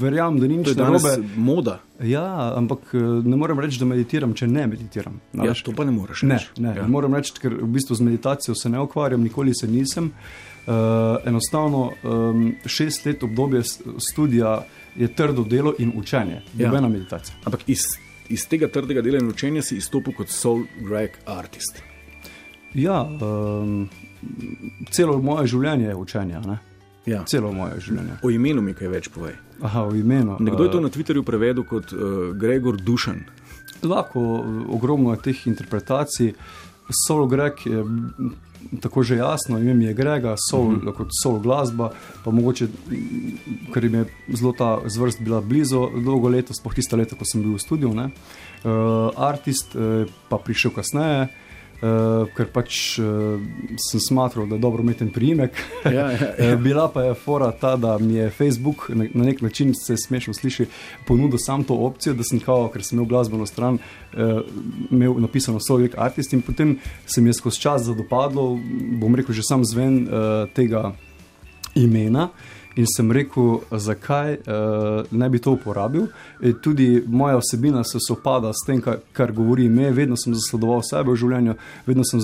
verjamem, 0.00 0.40
da 0.40 0.48
ni 0.48 0.56
nič 0.56 0.68
je 0.68 0.74
narobe. 0.76 1.14
moda. 1.36 1.78
Ja, 2.04 2.52
ampak 2.56 2.90
eh, 2.92 2.98
ne 3.00 3.36
morem 3.36 3.60
reči, 3.60 3.78
da 3.80 3.86
meditiram, 3.88 4.34
če 4.34 4.46
ne 4.46 4.66
meditiram. 4.66 5.20
Ja, 5.32 5.54
to 5.64 5.72
pa 5.72 5.86
ne 5.88 5.94
moreš. 5.94 6.26
Ne, 6.28 6.42
ne, 6.58 6.74
ja. 6.76 6.82
ne 6.82 6.90
morem 6.92 7.16
reči, 7.16 7.32
ker 7.40 7.54
v 7.54 7.70
bistvu 7.78 7.96
z 7.96 8.10
meditacijo 8.10 8.54
se 8.54 8.68
ne 8.68 8.82
ukvarjam, 8.82 9.24
nikoli 9.24 9.54
se 9.56 9.70
nisem. 9.70 10.12
Uh, 10.12 10.57
enostavno, 11.26 11.92
um, 12.02 12.54
šest 12.66 13.06
let 13.06 13.22
obdobje 13.22 13.62
študija 14.12 14.64
je 14.96 15.08
trdo 15.14 15.44
delo 15.44 15.74
in 15.78 15.92
učenje, 15.96 16.42
nobena 16.54 16.86
ja. 16.86 16.88
meditacija. 16.88 17.36
Ampak 17.44 17.60
iz, 17.66 17.78
iz 18.28 18.48
tega 18.48 18.68
trdega 18.68 19.02
dela 19.02 19.18
in 19.18 19.28
učenja 19.28 19.62
si 19.62 19.76
izstopil 19.76 20.12
kot 20.16 20.28
soul 20.28 20.64
drag 20.80 21.16
artist. 21.26 21.82
Ja, 22.74 23.02
um, 23.02 23.88
celo 24.90 25.18
moje 25.22 25.46
življenje 25.46 25.88
je 25.88 25.96
učenje. 25.96 26.40
Ja. 27.06 27.24
Celo 27.24 27.52
moje 27.52 27.80
življenje. 27.80 28.18
O 28.22 28.30
imenu 28.30 28.62
mi 28.62 28.74
kaj 28.76 28.90
več 28.92 29.08
povej. 29.14 29.38
Aha, 29.62 29.86
o 29.88 29.94
imenu. 29.96 30.36
Nekdo 30.40 30.66
je 30.66 30.72
to 30.74 30.80
na 30.80 30.90
Twitterju 30.92 31.24
prevedel 31.26 31.64
kot 31.66 31.92
uh, 31.92 32.34
Gregor 32.38 32.76
Dušan. 32.76 33.22
Lahko, 33.82 34.20
ogromno 34.74 35.14
je 35.14 35.22
teh 35.30 35.46
interpretacij. 35.46 36.34
Solo 37.06 37.26
Greg 37.28 37.52
je 37.64 37.82
tako 38.80 39.02
že 39.02 39.16
jasno, 39.16 39.58
ime 39.58 39.74
mi 39.74 39.84
je 39.84 39.94
Grega, 39.94 40.34
sol, 40.50 40.66
uh 40.66 40.72
-huh. 40.72 40.92
kot 40.96 41.08
solo 41.22 41.38
glasba, 41.38 41.90
pa 42.24 42.30
mogoče, 42.30 42.68
ker 43.74 43.84
jim 43.84 43.94
je 43.94 44.04
zelo 44.28 44.52
ta 44.52 44.80
zvrst 44.86 45.20
bila 45.20 45.40
blizu, 45.40 45.88
dolgo 46.04 46.28
leta, 46.28 46.54
spoh 46.54 46.74
tiste 46.74 46.96
leta, 46.96 47.16
ko 47.16 47.24
sem 47.24 47.42
bil 47.42 47.54
v 47.54 47.58
studiu. 47.58 47.88
Uh, 47.88 48.10
artist 49.16 49.74
uh, 49.74 50.06
pa 50.28 50.38
prišel 50.38 50.70
kasneje. 50.70 51.28
Uh, 51.78 52.26
ker 52.34 52.48
pač 52.50 52.98
uh, 52.98 53.38
sem 53.78 54.00
smatral, 54.02 54.48
da 54.50 54.56
je 54.56 54.62
dobro 54.64 54.82
imeti 54.82 55.06
priimek. 55.14 55.60
Ja, 55.84 56.10
ja, 56.10 56.30
ja. 56.48 56.56
Bila 56.58 56.88
pa 56.90 57.04
je 57.06 57.14
fora 57.14 57.52
ta, 57.54 57.76
da 57.76 57.92
mi 57.98 58.16
je 58.16 58.30
Facebook 58.30 58.88
na, 58.88 59.06
na 59.14 59.28
nek 59.28 59.44
način, 59.46 59.70
se 59.78 59.94
smešno 59.96 60.34
sliši, 60.34 60.66
ponudil 61.06 61.38
sam 61.38 61.62
to 61.64 61.76
opcijo, 61.86 62.16
da 62.18 62.26
sem 62.26 62.40
kao, 62.42 62.66
ker 62.74 62.82
sem 62.82 62.98
imel 62.98 63.06
glasbeno 63.06 63.46
stran, 63.46 63.78
uh, 63.78 64.42
imel 64.90 65.20
napisano 65.22 65.62
Slovik 65.62 65.94
Artist 65.94 66.34
in 66.34 66.42
potem 66.42 66.80
se 67.06 67.22
mi 67.22 67.30
je 67.30 67.38
skozi 67.38 67.60
čas 67.60 67.86
zadopadlo, 67.86 68.58
bom 68.98 69.14
rekel, 69.14 69.38
že 69.38 69.46
sam 69.46 69.62
zven 69.64 70.02
uh, 70.02 70.50
tega 70.54 70.92
imena 71.78 72.28
in 72.78 72.86
sem 72.86 73.10
rekel, 73.12 73.60
zakaj 73.70 74.36
uh, 74.38 75.06
ne 75.10 75.28
bi 75.28 75.40
to 75.42 75.56
uporabil. 75.56 76.06
E, 76.40 76.52
tudi 76.62 77.02
moja 77.06 77.36
osebina 77.36 77.82
se 77.84 77.98
sopada 78.06 78.52
s 78.54 78.66
tem, 78.66 78.80
kar, 78.80 79.00
kar 79.12 79.32
govori 79.34 79.66
ime. 79.66 79.90
Vedno 79.90 80.16
sem 80.16 80.34
zasledoval 80.34 80.84
sebe 80.86 81.10
v 81.10 81.18
življenju, 81.18 81.56
vedno 81.86 82.06
sem, 82.06 82.22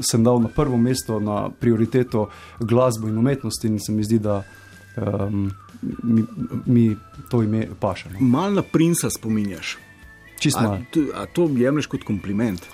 sem 0.00 0.24
dal 0.24 0.40
na 0.40 0.48
prvo 0.48 0.80
mesto, 0.80 1.20
na 1.20 1.50
prioriteto 1.52 2.28
glasbo 2.60 3.10
in 3.12 3.18
umetnost 3.20 3.68
in 3.68 3.78
se 3.78 3.92
mi 3.92 4.06
zdi, 4.06 4.22
da. 4.24 4.42
Um, 4.96 5.50
Mi, 5.80 6.20
mi 6.68 6.82
to 7.32 7.38
ime 7.40 7.62
pašemo. 7.80 8.18
Mal 8.20 8.52
na 8.52 8.60
princa 8.62 9.08
spominjaš. 9.08 9.78
Čisto. 10.42 10.60
A, 10.60 10.76
a 11.22 11.24
to 11.32 11.46
jemliš 11.56 11.88
kot 11.88 12.04
kompliment? 12.04 12.66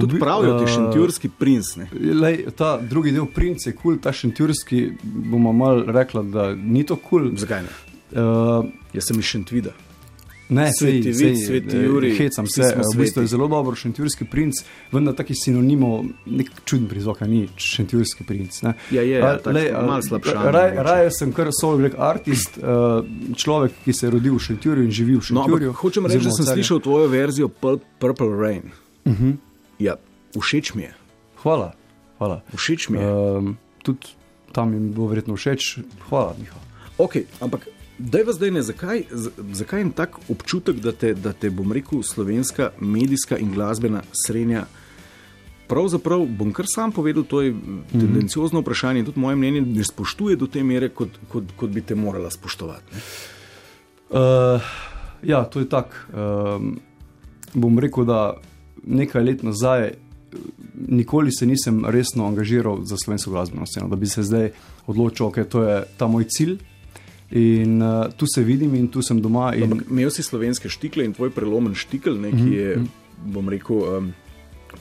Tudi 0.00 0.18
pravijo, 0.18 0.54
da 0.54 0.64
je 0.64 0.74
šentjurski 0.74 1.28
princ. 1.38 1.76
Lej, 2.22 2.44
ta 2.56 2.76
drugi 2.80 3.12
del 3.12 3.26
princ 3.26 3.66
je 3.66 3.72
kul, 3.72 3.82
cool, 3.82 4.02
ta 4.02 4.12
šentjurski 4.12 4.90
bomo 5.02 5.52
mal 5.52 5.84
rekla, 5.86 6.22
da 6.22 6.54
ni 6.54 6.86
to 6.86 6.96
kul. 6.96 7.28
Cool. 7.28 7.36
Zakaj 7.36 7.62
ne? 7.62 7.72
Uh, 8.12 8.64
Jaz 8.92 9.08
sem 9.08 9.18
iz 9.18 9.24
šentvida. 9.24 9.72
Ne, 10.52 10.70
sveti, 10.78 11.14
sveti, 11.14 11.36
sveti 11.36 11.76
Juri. 11.76 12.16
Hecam 12.16 12.46
se, 12.46 12.74
v 12.94 12.98
bistvu 12.98 13.22
je 13.22 13.26
zelo 13.26 13.48
dobro 13.48 13.76
šentjurski 13.76 14.24
princ, 14.24 14.54
vendar 14.92 15.14
taki 15.16 15.34
sinonimo, 15.34 16.04
nek 16.26 16.50
čuden 16.64 16.88
prizvok, 16.88 17.20
ni 17.20 17.46
šentjurski 17.56 18.24
princ. 18.28 18.58
Ne. 18.62 18.74
Ja, 18.90 19.02
je, 19.02 19.18
ja, 19.18 19.38
lej, 19.46 19.70
malo 19.72 20.02
slabša. 20.02 20.50
Raje 20.50 20.82
raj 20.82 21.08
sem 21.16 21.32
kar 21.32 21.48
solo 21.60 21.78
grek 21.80 21.96
artist, 21.98 22.58
človek, 23.36 23.78
ki 23.84 23.96
se 23.96 24.06
je 24.06 24.10
rodil 24.12 24.36
v 24.36 24.44
šentjurju 24.48 24.84
in 24.84 24.92
živi 24.92 25.16
v 25.16 25.24
šentjurju. 25.30 25.72
No, 25.72 25.78
hočem 25.80 26.10
reči, 26.10 26.26
da 26.26 26.36
sem 26.36 26.50
slišal 26.52 26.82
tvojo 26.84 27.08
verzijo 27.08 27.48
Purple 27.48 28.36
Rain. 28.36 28.68
Uh 29.04 29.12
mhm. 29.12 29.30
-huh. 29.30 29.51
Ja, 29.78 29.96
všeč 30.36 30.74
mi 30.74 30.82
je. 30.82 30.94
Hvala. 31.42 31.72
hvala. 32.18 32.42
Všeč 32.54 32.88
mi 32.88 32.98
je. 32.98 33.06
Um, 33.06 33.56
tudi 33.82 34.14
tam 34.52 34.72
jim 34.74 34.92
bo 34.92 35.06
verjetno 35.06 35.36
všeč. 35.36 35.78
Hvala, 36.08 36.34
Miha. 36.38 36.60
Okay, 36.98 37.24
ampak, 37.40 37.66
da 37.98 38.18
je 38.18 38.32
zdaj 38.32 38.50
ne, 38.50 38.62
zakaj, 38.62 39.04
zakaj 39.52 39.80
je 39.80 39.90
tak 39.96 40.18
občutek, 40.28 40.76
da 40.76 40.92
te, 40.92 41.14
da 41.14 41.32
te, 41.32 41.50
bom 41.50 41.72
rekel, 41.72 42.02
slovenska 42.02 42.70
medijska 42.80 43.38
in 43.38 43.52
glasbena 43.52 44.02
srednja. 44.12 44.66
Pravzaprav 45.68 46.26
bom 46.26 46.52
kar 46.52 46.68
sam 46.68 46.92
povedal, 46.92 47.24
to 47.24 47.40
je 47.40 47.54
tendenciozno 47.92 48.60
vprašanje 48.60 49.00
in 49.00 49.06
tudi 49.08 49.20
moje 49.20 49.36
mnenje 49.36 49.60
ne 49.60 49.84
spoštuje 49.84 50.36
do 50.36 50.46
te 50.46 50.62
mere, 50.62 50.90
kot, 50.92 51.16
kot, 51.32 51.54
kot 51.56 51.70
bi 51.70 51.80
te 51.80 51.94
morala 51.94 52.30
spoštovati. 52.30 53.02
Uh, 54.12 54.60
ja, 55.22 55.44
to 55.44 55.60
je 55.64 55.68
tako. 55.68 55.96
Um, 56.12 56.80
bom 57.54 57.78
rekel, 57.78 58.04
da 58.04 58.34
nekaj 58.82 59.24
let 59.24 59.42
nazaj, 59.42 59.92
nikoli 60.88 61.32
se 61.32 61.46
nisem 61.46 61.84
resno 61.86 62.26
angažiral 62.26 62.84
za 62.84 62.96
slovensko 62.96 63.30
glasbeno 63.30 63.66
sceno, 63.66 63.88
da 63.88 63.96
bi 63.96 64.06
se 64.06 64.22
zdaj 64.22 64.50
odločil, 64.86 65.30
da 65.30 65.32
okay, 65.32 65.68
je 65.68 65.84
ta 65.96 66.06
moj 66.06 66.24
cilj. 66.28 66.58
In 67.30 67.82
uh, 67.82 68.12
tu 68.16 68.26
se 68.34 68.42
vidim, 68.44 68.74
in 68.74 68.88
tu 68.88 69.02
sem 69.02 69.20
doma. 69.22 69.54
In... 69.54 69.80
Imel 69.90 70.10
si 70.10 70.22
slovenske 70.22 70.68
štikle 70.68 71.04
in 71.04 71.14
tvoj 71.16 71.30
prelomen 71.32 71.74
štikel, 71.74 72.18
ne, 72.20 72.30
ki 72.30 72.50
je, 72.52 72.76
mm 72.76 72.82
-hmm. 72.82 73.32
bom 73.32 73.48
rekel, 73.48 73.76
um, 73.76 74.12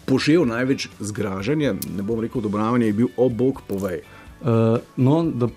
požel 0.06 0.46
največ 0.46 0.90
zgražanja, 1.00 1.74
ne 1.96 2.04
bom 2.04 2.20
rekel, 2.20 2.40
odobravanja, 2.40 2.86
je 2.86 2.94
bil 2.94 3.08
obok 3.18 3.62
povej. 3.68 4.02
Uh, 4.42 4.78
no, 4.98 5.24
da 5.24 5.48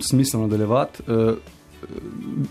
smisel 0.00 0.40
nadaljevati. 0.40 1.02
Uh, 1.06 1.38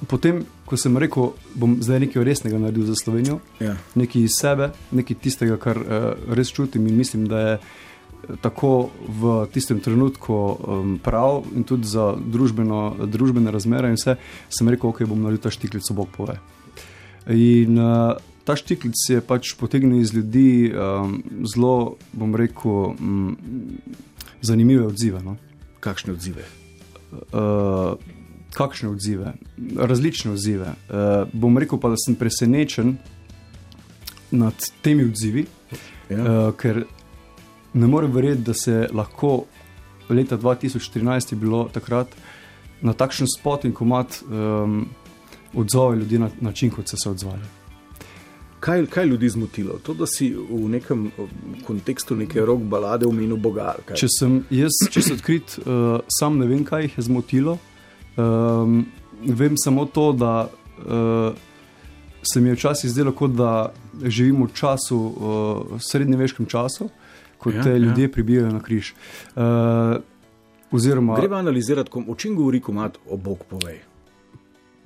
potem, 0.07 0.43
ko 0.65 0.77
sem 0.79 0.97
rekel, 0.97 1.33
bom 1.57 1.77
zdaj 1.83 2.05
nekaj 2.05 2.25
resnega 2.25 2.59
naredil 2.61 2.85
za 2.87 2.95
Slovenijo, 2.99 3.39
ja. 3.59 3.75
nekaj 3.95 4.27
iz 4.27 4.37
sebe, 4.39 4.71
nekaj 4.95 5.19
tistega, 5.21 5.57
kar 5.61 5.79
uh, 5.79 6.05
res 6.37 6.53
čutim 6.53 6.87
in 6.87 6.97
mislim, 6.97 7.27
da 7.29 7.39
je 7.39 7.53
eh, 7.57 8.35
tako 8.41 8.89
v 9.07 9.33
tistem 9.53 9.79
trenutku 9.79 10.35
um, 10.35 10.95
prav 11.03 11.43
in 11.55 11.63
tudi 11.63 11.87
za 11.87 12.13
družbeno, 12.17 13.07
družbene 13.07 13.51
razmere 13.51 13.91
in 13.91 13.99
vse, 13.99 14.17
sem 14.49 14.69
rekel, 14.69 14.89
ok, 14.89 15.03
bom 15.09 15.21
naredil 15.21 15.43
ta 15.45 15.53
štiklico, 15.53 15.97
Bog 15.97 16.13
pove. 16.15 16.39
In 17.33 17.79
uh, 17.81 18.17
ta 18.45 18.53
štiklic 18.57 18.99
je 19.09 19.21
pač 19.25 19.55
potegnil 19.57 20.01
iz 20.01 20.13
ljudi 20.13 20.69
um, 20.69 21.17
zelo, 21.49 21.97
bom 22.13 22.35
rekel, 22.37 22.93
um, 22.93 23.33
zanimive 24.45 24.85
odzive. 24.85 25.21
No? 25.25 25.37
Kakšne 25.81 26.13
odzive? 26.13 26.45
Uh, 27.33 27.97
kakšne 28.55 28.89
odzive, 28.89 29.33
različne 29.75 30.31
odzive. 30.31 30.71
Uh, 30.87 31.27
bom 31.33 31.57
rekel 31.59 31.79
pa, 31.81 31.91
da 31.91 31.99
sem 31.99 32.15
presenečen 32.15 32.95
nad 34.31 34.67
temi 34.81 35.05
odzivi, 35.05 35.45
ja. 36.09 36.21
uh, 36.21 36.53
ker 36.57 36.85
ne 37.75 37.87
morem 37.91 38.15
verjeti, 38.15 38.47
da 38.47 38.53
se 38.55 38.87
lahko 38.93 39.43
leta 40.09 40.37
2014 40.37 41.33
je 41.33 41.39
bilo 41.39 41.67
takrat 41.73 42.07
na 42.81 42.93
takšen 42.93 43.27
spot 43.27 43.65
in 43.65 43.73
komat 43.73 44.21
um, 44.23 44.85
odzove 45.53 45.97
ljudi 45.97 46.19
na 46.19 46.29
način, 46.41 46.69
kot 46.71 46.87
so 46.87 46.97
se 46.97 47.09
odzvali. 47.09 47.41
Kaj, 48.59 48.85
kaj 48.85 49.05
ljudi 49.05 49.29
zmotilo? 49.29 49.79
To, 49.83 49.93
da 49.93 50.07
si 50.07 50.31
v 50.33 50.69
nekem 50.69 51.11
kontekstu 51.67 52.15
neke 52.15 52.41
rok 52.41 52.61
balade 52.61 53.05
omenil 53.05 53.37
Boga. 53.37 53.75
Če 53.93 54.07
sem 54.09 54.39
jaz, 54.49 54.73
če 54.89 55.01
sem 55.01 55.17
odkrit, 55.19 55.57
uh, 55.61 55.99
sam 56.19 56.39
ne 56.39 56.47
vem, 56.49 56.63
kaj 56.65 56.87
jih 56.87 56.97
je 56.97 57.05
zmotilo. 57.09 57.57
Um, 58.17 58.85
vem 59.25 59.57
samo 59.57 59.85
to, 59.85 60.11
da 60.13 60.47
uh, 60.77 61.33
se 62.33 62.41
mi 62.41 62.49
je 62.49 62.55
včasih 62.55 62.89
zdelo, 62.89 63.11
kot 63.11 63.31
da 63.31 63.73
živimo 64.03 64.45
v 64.45 64.53
času, 64.53 64.97
uh, 64.97 65.81
srednjeveškem 65.81 66.45
času, 66.45 66.89
ko 67.37 67.51
ja, 67.51 67.63
te 67.63 67.69
ja. 67.69 67.77
ljudje 67.77 68.11
pribijajo 68.11 68.51
na 68.51 68.59
križ. 68.59 68.93
Uh, 69.35 69.43
oziroma, 70.71 71.15
Gremo 71.19 71.35
analizirati, 71.35 71.91
o 72.07 72.15
čem 72.15 72.35
govori 72.35 72.61
komat 72.61 72.97
o 73.09 73.17
Bog 73.17 73.43
povej. 73.49 73.79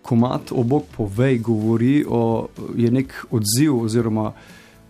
Komat 0.01 0.51
o 0.51 0.63
Bog 0.63 0.83
povej 0.98 1.39
govori 1.39 2.05
o 2.07 2.48
nek 2.75 3.25
odziv 3.31 3.77
oziroma 3.83 4.31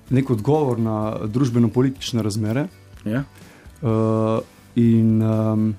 nek 0.10 0.30
odgovor 0.30 0.80
na 0.80 1.18
družbeno-politične 1.26 2.24
razmere. 2.24 2.68
Ja. 3.06 3.24
Uh, 3.82 4.40
in 4.76 5.22
um, 5.22 5.76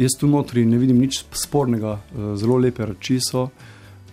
Jaz 0.00 0.16
tu 0.16 0.26
notri 0.26 0.64
ne 0.64 0.78
vidim 0.80 0.96
nič 0.98 1.24
spornega, 1.36 1.98
eh, 2.00 2.36
zelo 2.36 2.56
lepe 2.56 2.86
reči 2.86 3.18
so. 3.20 3.50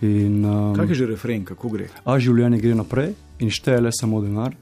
In, 0.00 0.44
um, 0.44 0.74
Kaj 0.76 0.86
je 0.92 0.94
že 0.94 1.06
refren, 1.06 1.44
kako 1.44 1.68
gre? 1.72 1.88
A 2.04 2.18
življenje 2.20 2.60
gre 2.60 2.74
naprej 2.76 3.14
in 3.40 3.50
šteje 3.50 3.80
le 3.80 3.90
samo 3.90 4.20
denar. 4.22 4.52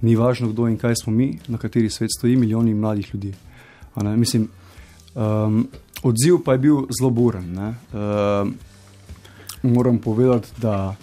Ni 0.00 0.14
važno, 0.16 0.48
kdo 0.52 0.68
in 0.70 0.78
kaj 0.78 0.94
smo 1.02 1.12
mi, 1.12 1.40
na 1.48 1.58
kateri 1.58 1.90
svet 1.90 2.14
stoji 2.14 2.36
milijoni 2.36 2.74
mladih 2.74 3.10
ljudi. 3.14 3.34
Mislim, 4.16 4.46
um, 5.14 5.66
odziv 6.06 6.38
pa 6.44 6.54
je 6.54 6.58
bil 6.58 6.86
zelo 6.94 7.10
buren. 7.10 7.58
Um, 7.58 8.54
moram 9.62 9.98
povedati, 9.98 10.54
da. 10.62 10.94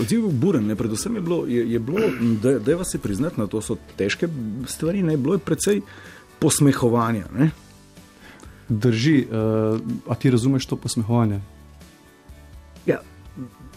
Odziv 0.00 0.18
je 0.18 0.22
bil 0.22 0.38
buren, 0.40 0.66
ne? 0.70 0.76
predvsem 0.76 1.18
je 1.18 1.20
bilo, 1.20 1.42
je, 1.46 1.66
je 1.72 1.78
bilo 1.78 2.06
da, 2.42 2.58
da 2.58 2.76
vas 2.76 2.94
je 2.94 3.02
priznati, 3.02 3.40
da 3.40 3.50
to 3.50 3.60
so 3.60 3.76
težke 3.98 4.28
stvari, 4.66 5.02
ne 5.02 5.16
bilo 5.16 5.34
je 5.34 5.42
precej 5.42 5.82
posmehovanja. 6.38 7.26
Ne? 7.34 7.50
Drži, 8.68 9.26
uh, 9.26 9.80
a 10.08 10.14
ti 10.14 10.30
razumeš 10.30 10.66
to 10.66 10.76
posmehovanje? 10.76 11.40
Ja, 12.86 13.00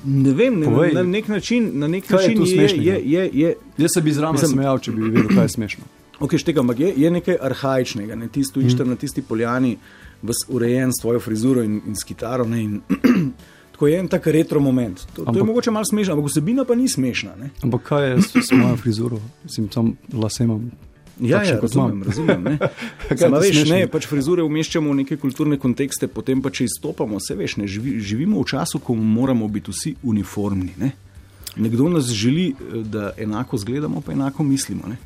ne 0.06 0.34
vem, 0.34 0.60
ne, 0.60 0.94
na 0.94 1.04
nek 1.04 1.28
način, 1.28 1.72
na 1.74 1.88
nek 1.88 2.10
način 2.10 2.44
je, 2.46 2.70
je, 2.78 3.02
je, 3.06 3.30
je, 3.34 3.56
Jaz 3.78 3.90
se 3.94 4.02
bi 4.02 4.12
zraven 4.12 4.38
smejal, 4.38 4.80
če 4.80 4.92
bi 4.92 5.02
videl, 5.02 5.28
kaj 5.28 5.44
je 5.46 5.56
smešno. 5.60 5.84
Okay, 6.20 6.40
štega, 6.42 6.64
je, 6.78 6.94
je 6.98 7.10
nekaj 7.12 7.36
arhajičnega, 7.42 8.16
ne? 8.16 8.28
ti 8.28 8.44
stojiš 8.44 8.74
mm. 8.74 8.78
tam 8.78 8.90
na 8.90 8.96
tisti 8.96 9.22
poljani, 9.22 9.78
urejen 10.48 10.90
s 10.90 11.02
svojo 11.02 11.20
frizuro 11.20 11.62
in, 11.64 11.82
in 11.88 11.96
s 11.96 12.04
kitaro. 12.04 12.46
Ne? 12.46 12.64
In 12.64 12.82
tako 13.72 13.88
je 13.88 14.00
en 14.00 14.08
tak 14.08 14.28
retro 14.28 14.60
moment. 14.60 14.98
To, 15.14 15.22
ampak, 15.22 15.34
to 15.34 15.40
je 15.40 15.44
mogoče 15.44 15.72
malo 15.72 15.86
smešno, 15.86 16.14
ampak 16.14 16.32
vsebina 16.32 16.66
pa 16.66 16.76
ni 16.76 16.90
smešna. 16.90 17.36
Ne? 17.36 17.50
Ampak 17.64 17.84
kaj 17.84 18.10
je 18.10 18.22
s, 18.22 18.34
s 18.50 18.52
mojo 18.52 18.78
frizuro, 18.82 19.22
sem 19.46 19.68
tam 19.68 19.94
lasem. 20.14 20.72
Ja, 21.20 21.44
ja, 21.44 21.60
razumem, 21.60 22.04
razumem. 22.04 22.58
Sama, 23.18 23.40
veš, 23.42 23.64
ne, 23.70 23.82
pač 23.90 24.06
frizure 24.10 24.44
umeščamo 24.46 24.92
v 24.92 25.00
neke 25.02 25.18
kulturne 25.18 25.58
kontekste, 25.58 26.10
potem 26.12 26.42
pa 26.46 26.52
če 26.54 26.68
izstopamo, 26.68 27.20
se 27.24 27.36
veš, 27.38 27.58
ne, 27.62 27.68
živi, 27.70 27.98
živimo 28.00 28.42
v 28.44 28.50
času, 28.54 28.82
ko 28.84 28.96
moramo 28.96 29.48
biti 29.50 29.74
vsi 29.74 29.96
uniformni. 30.04 30.76
Ne? 30.78 30.92
Nekdo 31.58 31.90
nas 31.90 32.12
želi, 32.14 32.52
eh, 32.52 32.80
da 32.86 33.12
enako 33.18 33.58
izgledamo, 33.58 34.02
pa 34.06 34.14
enako 34.14 34.44
mislimo. 34.44 34.88
Ne? 34.88 34.98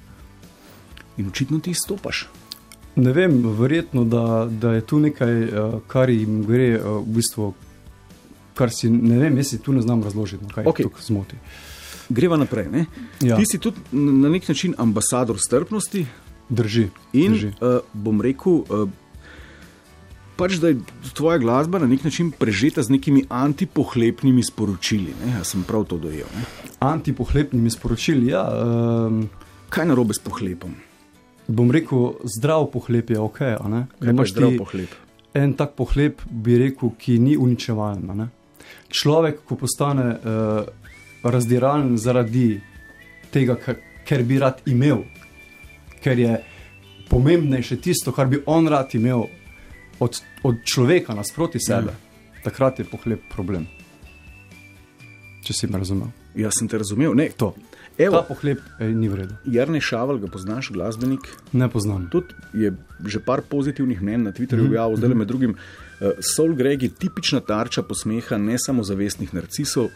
In 1.18 1.32
očitno 1.32 1.60
ti 1.60 1.72
izstopaš. 1.72 2.28
Ne 2.96 3.14
vem, 3.16 3.40
verjetno, 3.56 4.04
da, 4.04 4.48
da 4.52 4.74
je 4.76 4.82
tu 4.82 5.00
nekaj, 5.00 5.44
eh, 5.44 5.76
kar 5.88 6.10
jim 6.10 6.44
gre 6.46 6.74
eh, 6.76 6.84
v 6.84 7.06
bistvu, 7.16 7.54
kar 8.54 8.74
si 8.74 8.90
ne 8.90 9.20
vem, 9.20 9.38
jaz 9.40 9.56
si 9.56 9.62
tu 9.64 9.74
ne 9.74 9.82
znam 9.82 10.04
razložiti, 10.04 10.44
no, 10.44 10.52
kaj 10.52 10.68
okay. 10.68 10.90
jih 10.90 11.06
zmoti. 11.08 11.40
Greva 12.12 12.38
naprej. 12.38 12.86
Ja. 13.24 13.38
Ti 13.40 13.46
si 13.48 13.60
tudi 13.60 13.80
na 13.92 14.30
nek 14.30 14.48
način 14.48 14.76
ambasador 14.78 15.40
strpnosti. 15.40 16.06
Drži. 16.50 16.90
In 17.14 17.38
drži. 17.38 17.54
Uh, 17.62 17.80
bom 17.94 18.22
rekel, 18.22 18.64
uh, 18.68 18.90
pač, 20.36 20.58
da 20.60 20.74
je 20.74 20.82
tvoja 21.16 21.40
glasba 21.40 21.80
na 21.80 21.88
nek 21.88 22.04
način 22.04 22.32
prežeta 22.36 22.84
z 22.84 22.92
nekimi 22.98 23.24
antipohlepnimi 23.30 24.44
sporočili. 24.44 25.16
Ne? 25.22 25.38
Ja, 25.38 25.44
sem 25.48 25.64
prav 25.64 25.86
to 25.88 26.00
dojel. 26.02 26.28
Ne? 26.36 26.44
Antipohlepnimi 26.84 27.72
sporočili. 27.72 28.34
Ja, 28.34 28.44
um, 28.52 29.30
Kaj 29.72 29.86
je 29.86 29.88
narobe 29.88 30.14
s 30.14 30.20
pohlepom? 30.20 30.74
Bom 31.48 31.72
rekel, 31.72 32.18
zdrav 32.28 32.66
pohlep 32.74 33.14
je 33.16 33.20
ok. 33.20 33.40
Kaj 33.40 34.12
imaš 34.12 34.34
zdrav 34.34 34.58
pohlep? 34.60 34.96
En 35.34 35.54
tak 35.56 35.78
pohlep 35.80 36.20
bi 36.28 36.58
rekel, 36.60 36.92
ki 37.00 37.16
ni 37.20 37.38
uničevalen. 37.40 38.28
Človek, 38.92 39.46
ko 39.48 39.56
postane. 39.56 40.10
Uh, 40.20 40.81
razdiralen 41.24 41.98
zaradi 41.98 42.62
tega, 43.32 43.58
ker 44.08 44.24
bi 44.24 44.40
rad 44.40 44.62
imel, 44.66 45.04
ker 46.04 46.20
je 46.20 46.40
pomembnejše 47.10 47.78
tisto, 47.82 48.12
kar 48.12 48.28
bi 48.28 48.42
on 48.46 48.68
rad 48.68 48.96
imel 48.96 49.28
od, 50.00 50.22
od 50.44 50.64
človeka 50.66 51.16
nasproti 51.16 51.60
sebe. 51.60 51.92
Ja. 51.92 52.42
Takrat 52.44 52.80
je 52.80 52.88
pohlep 52.90 53.28
problem. 53.30 53.68
Če 55.46 55.54
si 55.54 55.68
me 55.70 55.82
razumel. 55.82 56.10
Jaz 56.38 56.58
sem 56.58 56.70
te 56.70 56.80
razumel, 56.82 57.14
ne 57.18 57.30
to. 57.38 57.52
Evo, 58.00 58.22
Ta 58.22 58.24
pohlep 58.26 58.62
ej, 58.80 58.94
ni 58.96 59.10
vredno. 59.12 59.38
Jarne 59.46 59.82
Šaval, 59.84 60.18
ga 60.22 60.30
poznaš, 60.32 60.72
glasbenik? 60.74 61.28
Ne 61.54 61.68
poznam. 61.70 62.08
Tudi 62.12 62.34
je 62.54 62.72
že 63.06 63.20
par 63.20 63.44
pozitivnih 63.50 64.02
mnen 64.02 64.24
na 64.30 64.32
Twitterju 64.32 64.72
objavil, 64.72 64.96
mm 64.96 65.02
-hmm. 65.02 65.06
zdaj 65.06 65.16
med 65.16 65.28
drugim. 65.28 65.52
Uh, 65.52 66.12
Soul 66.36 66.56
Greg 66.56 66.84
je 66.84 66.90
tipična 66.90 67.40
tarča 67.40 67.84
posmeha 67.84 68.38
ne 68.38 68.56
samo 68.60 68.84
zavestnih 68.84 69.34
narcisov, 69.34 69.90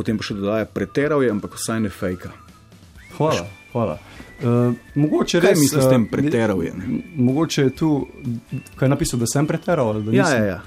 potem 0.00 0.16
pa 0.16 0.24
še 0.24 0.36
dodaja, 0.38 0.68
preteral 0.68 1.24
je, 1.24 1.32
ampak 1.32 1.58
vsaj 1.60 1.82
ne 1.84 1.92
fejka. 1.92 2.32
Hvala. 3.18 3.44
hvala. 3.74 3.98
Uh, 4.40 4.72
mogoče 4.96 5.42
kaj 5.42 5.52
res, 5.52 5.60
misliš, 5.60 5.82
da 5.82 5.90
sem 5.90 6.06
eh, 6.06 6.10
preteral? 6.10 6.62
Je, 6.64 6.72
mogoče 7.20 7.66
je 7.66 7.74
tu, 7.76 7.90
kaj 8.80 8.88
je 8.88 8.92
napisal, 8.94 9.20
da 9.20 9.28
sem 9.28 9.48
preteral. 9.48 9.92
Da 10.00 10.16
ja, 10.16 10.30
ja, 10.32 10.44
ja. 10.46 10.60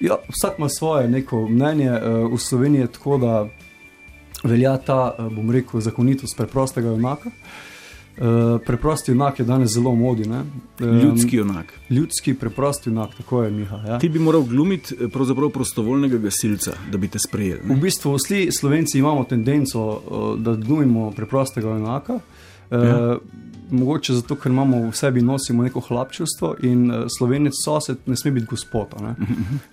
Ja, 0.00 0.16
vsak 0.32 0.56
ima 0.58 0.70
svoje 0.72 1.10
neko 1.12 1.44
mnenje. 1.48 1.92
Uh, 1.92 2.32
v 2.32 2.40
Sloveniji 2.40 2.86
je 2.86 2.94
tako, 2.96 3.20
da 3.20 3.34
velja 4.48 4.78
ta, 4.80 5.02
uh, 5.12 5.28
bom 5.32 5.52
rekel, 5.52 5.84
zakonitost 5.84 6.36
preprostega 6.40 6.96
enaka. 6.96 7.28
Uh, 7.28 7.73
Uh, 8.18 8.60
preprosti 8.66 9.10
junak 9.10 9.38
je 9.38 9.44
danes 9.44 9.70
zelo 9.74 9.94
modi. 9.94 10.22
Um, 10.22 11.00
ljudski 11.00 11.36
junak. 11.36 11.72
Ljudski, 11.90 12.34
preprosti 12.34 12.90
junak, 12.90 13.14
tako 13.16 13.42
je 13.42 13.50
Miha. 13.50 13.76
Ja. 13.76 13.98
Ti 13.98 14.08
bi 14.08 14.18
moral 14.18 14.42
glumiti 14.42 14.94
eh, 14.94 15.08
prostovoljnega 15.52 16.18
gasilca, 16.18 16.72
da 16.92 16.98
bi 16.98 17.08
te 17.08 17.18
sprejeli. 17.18 17.60
Ne? 17.64 17.74
V 17.74 17.80
bistvu 17.80 18.14
vsi 18.14 18.48
slovenci 18.58 18.98
imamo 18.98 19.24
tendenco, 19.24 19.80
uh, 19.82 20.38
da 20.38 20.54
glumimo 20.54 21.10
preprostega 21.10 21.68
junaka. 21.68 22.14
Uh, 22.14 22.20
ja. 22.70 23.18
Mogoče 23.70 24.14
zato, 24.14 24.36
ker 24.36 24.52
imamo 24.52 24.90
v 24.90 24.92
sebi 24.96 25.22
nosimo 25.22 25.62
neko 25.62 25.80
hlapčevstvo 25.80 26.54
in 26.62 26.90
uh, 26.90 27.06
slovenec 27.18 27.52
sosed 27.64 28.06
ne 28.06 28.16
sme 28.16 28.30
biti 28.30 28.46
gospod. 28.46 28.94
Ne? 29.02 29.16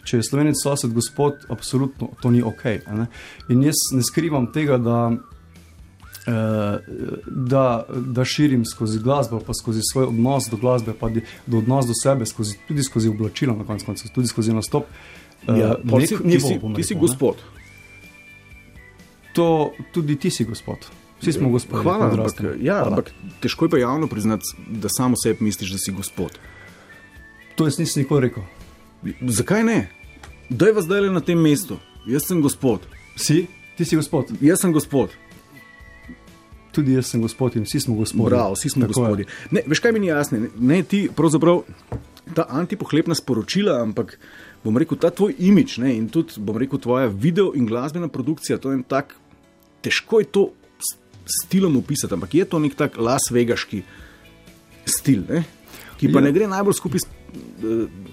Če 0.04 0.18
je 0.18 0.24
slovenec 0.30 0.58
sosed 0.64 0.94
gospod, 0.94 1.46
absolutno 1.50 2.10
to 2.22 2.32
ni 2.32 2.42
ok. 2.42 2.64
Ne? 2.90 3.06
In 3.50 3.62
jaz 3.64 3.92
ne 3.94 4.02
skrivam 4.02 4.50
tega, 4.54 4.82
da 4.82 5.12
da, 7.26 7.86
da 7.90 8.26
širim 8.26 8.66
skozi 8.66 9.00
glasbo, 9.00 9.40
pa 9.40 9.54
skozi 9.54 9.82
svoj 9.92 10.06
odnos 10.06 10.44
do 10.52 10.58
glasbe, 10.58 10.94
pa 11.00 11.10
do 11.48 11.58
odnos 11.58 11.88
do 11.88 11.94
sebe, 12.04 12.26
skozi, 12.26 12.58
tudi 12.68 12.84
skozi 12.84 13.10
oblačila, 13.10 13.56
na 13.56 13.66
koncu 13.66 13.86
konca, 13.86 14.08
tudi 14.14 14.28
skozi 14.28 14.54
nastop. 14.54 14.84
Eh, 15.48 15.60
ja, 15.60 15.76
uh, 15.84 16.00
nek, 16.00 16.10
si, 16.10 16.18
ti, 16.18 16.40
si, 16.40 16.54
rekel, 16.54 16.76
ti 16.76 16.84
si 16.84 16.96
gospod. 16.96 17.42
To 19.34 19.72
tudi 19.94 20.16
ti 20.16 20.30
si 20.30 20.46
gospod. 20.46 20.86
Vsi 21.22 21.34
smo 21.34 21.50
gospod. 21.50 21.82
Hvala, 21.82 22.12
ampak, 22.12 22.42
ja, 22.62 22.82
Hvala. 22.82 22.88
ampak 22.88 23.12
težko 23.42 23.66
je 23.66 23.70
pa 23.70 23.78
javno 23.78 24.08
priznati, 24.08 24.46
da 24.68 24.90
samo 24.90 25.16
sebi 25.24 25.44
misliš, 25.46 25.72
da 25.72 25.78
si 25.78 25.92
gospod. 25.92 26.38
To 27.56 27.66
jaz 27.66 27.80
nisem 27.80 28.04
nikoli 28.04 28.28
rekel. 28.28 28.44
Zakaj 29.22 29.64
ne? 29.64 29.90
Da 30.50 30.66
je 30.66 30.74
vas 30.74 30.86
zdaj 30.86 31.10
na 31.10 31.22
tem 31.22 31.42
mestu. 31.42 31.78
Jaz 32.08 32.26
sem 32.28 32.42
gospod. 32.42 32.86
Si? 33.16 33.46
Ti 33.78 33.86
si 33.86 33.96
gospod. 33.96 34.34
Jaz 34.42 34.62
sem 34.62 34.74
gospod 34.74 35.14
tudi 36.72 36.96
jaz 36.96 37.12
sem 37.12 37.22
gospod 37.22 37.56
in 37.56 37.66
vsi 37.68 37.80
smo 37.86 37.96
gospodi. 37.96 38.30
Prav, 38.30 38.56
vsi 38.56 38.70
smo 38.70 38.86
Tako 38.86 38.94
gospodi. 38.94 39.26
Je. 39.28 39.58
Ne, 39.58 39.64
veš, 39.68 39.82
kaj 39.84 39.96
mi 39.96 40.04
ni 40.04 40.12
jasno, 40.12 40.40
ne, 40.40 40.50
ne 40.60 40.84
ti 40.84 41.08
pravzaprav 41.16 41.64
ta 42.36 42.46
antipohlepna 42.50 43.16
sporočila, 43.16 43.82
ampak 43.82 44.18
bom 44.64 44.78
rekel, 44.78 45.00
ta 45.02 45.10
tvoj 45.10 45.36
imič 45.40 45.78
ne, 45.84 45.96
in 45.98 46.08
tudi, 46.12 46.40
bom 46.40 46.58
rekel, 46.58 46.80
tvoja 46.80 47.10
video 47.12 47.52
in 47.58 47.66
glasbena 47.70 48.08
produkcija, 48.08 48.60
to 48.62 48.72
je 48.72 48.80
en 48.80 48.84
tak, 48.88 49.16
težko 49.82 50.22
je 50.22 50.30
to 50.30 50.46
stilom 51.26 51.78
opisati, 51.78 52.14
ampak 52.14 52.36
je 52.36 52.46
to 52.46 52.60
nek 52.60 52.78
tak 52.78 52.98
lasvegaški 52.98 53.82
stil, 54.86 55.26
ne, 55.30 55.44
ki 56.00 56.12
pa 56.14 56.22
ja. 56.22 56.28
ne 56.30 56.36
gre 56.36 56.48
najbolj 56.52 56.78
skupaj 56.78 57.04
s, 57.04 57.10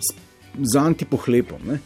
s, 0.03 0.17
z 0.59 0.83
antipohlepom. 0.83 1.63
Ne. 1.69 1.79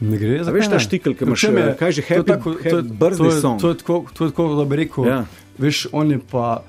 Ne 0.00 0.18
gre 0.18 0.44
za 0.44 0.50
to. 0.50 0.54
Veš, 0.54 0.70
ta 0.70 0.78
štikl, 0.82 1.14
ki 1.18 1.26
imaš, 1.26 1.42
je, 1.42 1.50
eh, 1.58 1.74
kaj 1.78 1.92
že 1.96 2.02
hepi, 2.06 2.26
tako, 2.28 2.54
to, 2.54 2.58
je, 2.58 2.70
to, 2.70 2.78
je, 2.78 3.40
to, 3.58 3.70
je 3.70 3.78
tako, 3.82 3.96
to 4.14 4.24
je 4.24 4.30
tako, 4.30 4.48
da 4.54 4.64
bi 4.64 4.78
rekel, 4.84 5.08
ja 5.10 5.22
veš, 5.58 5.86
on 5.92 6.10
je 6.10 6.18
pa. 6.18 6.62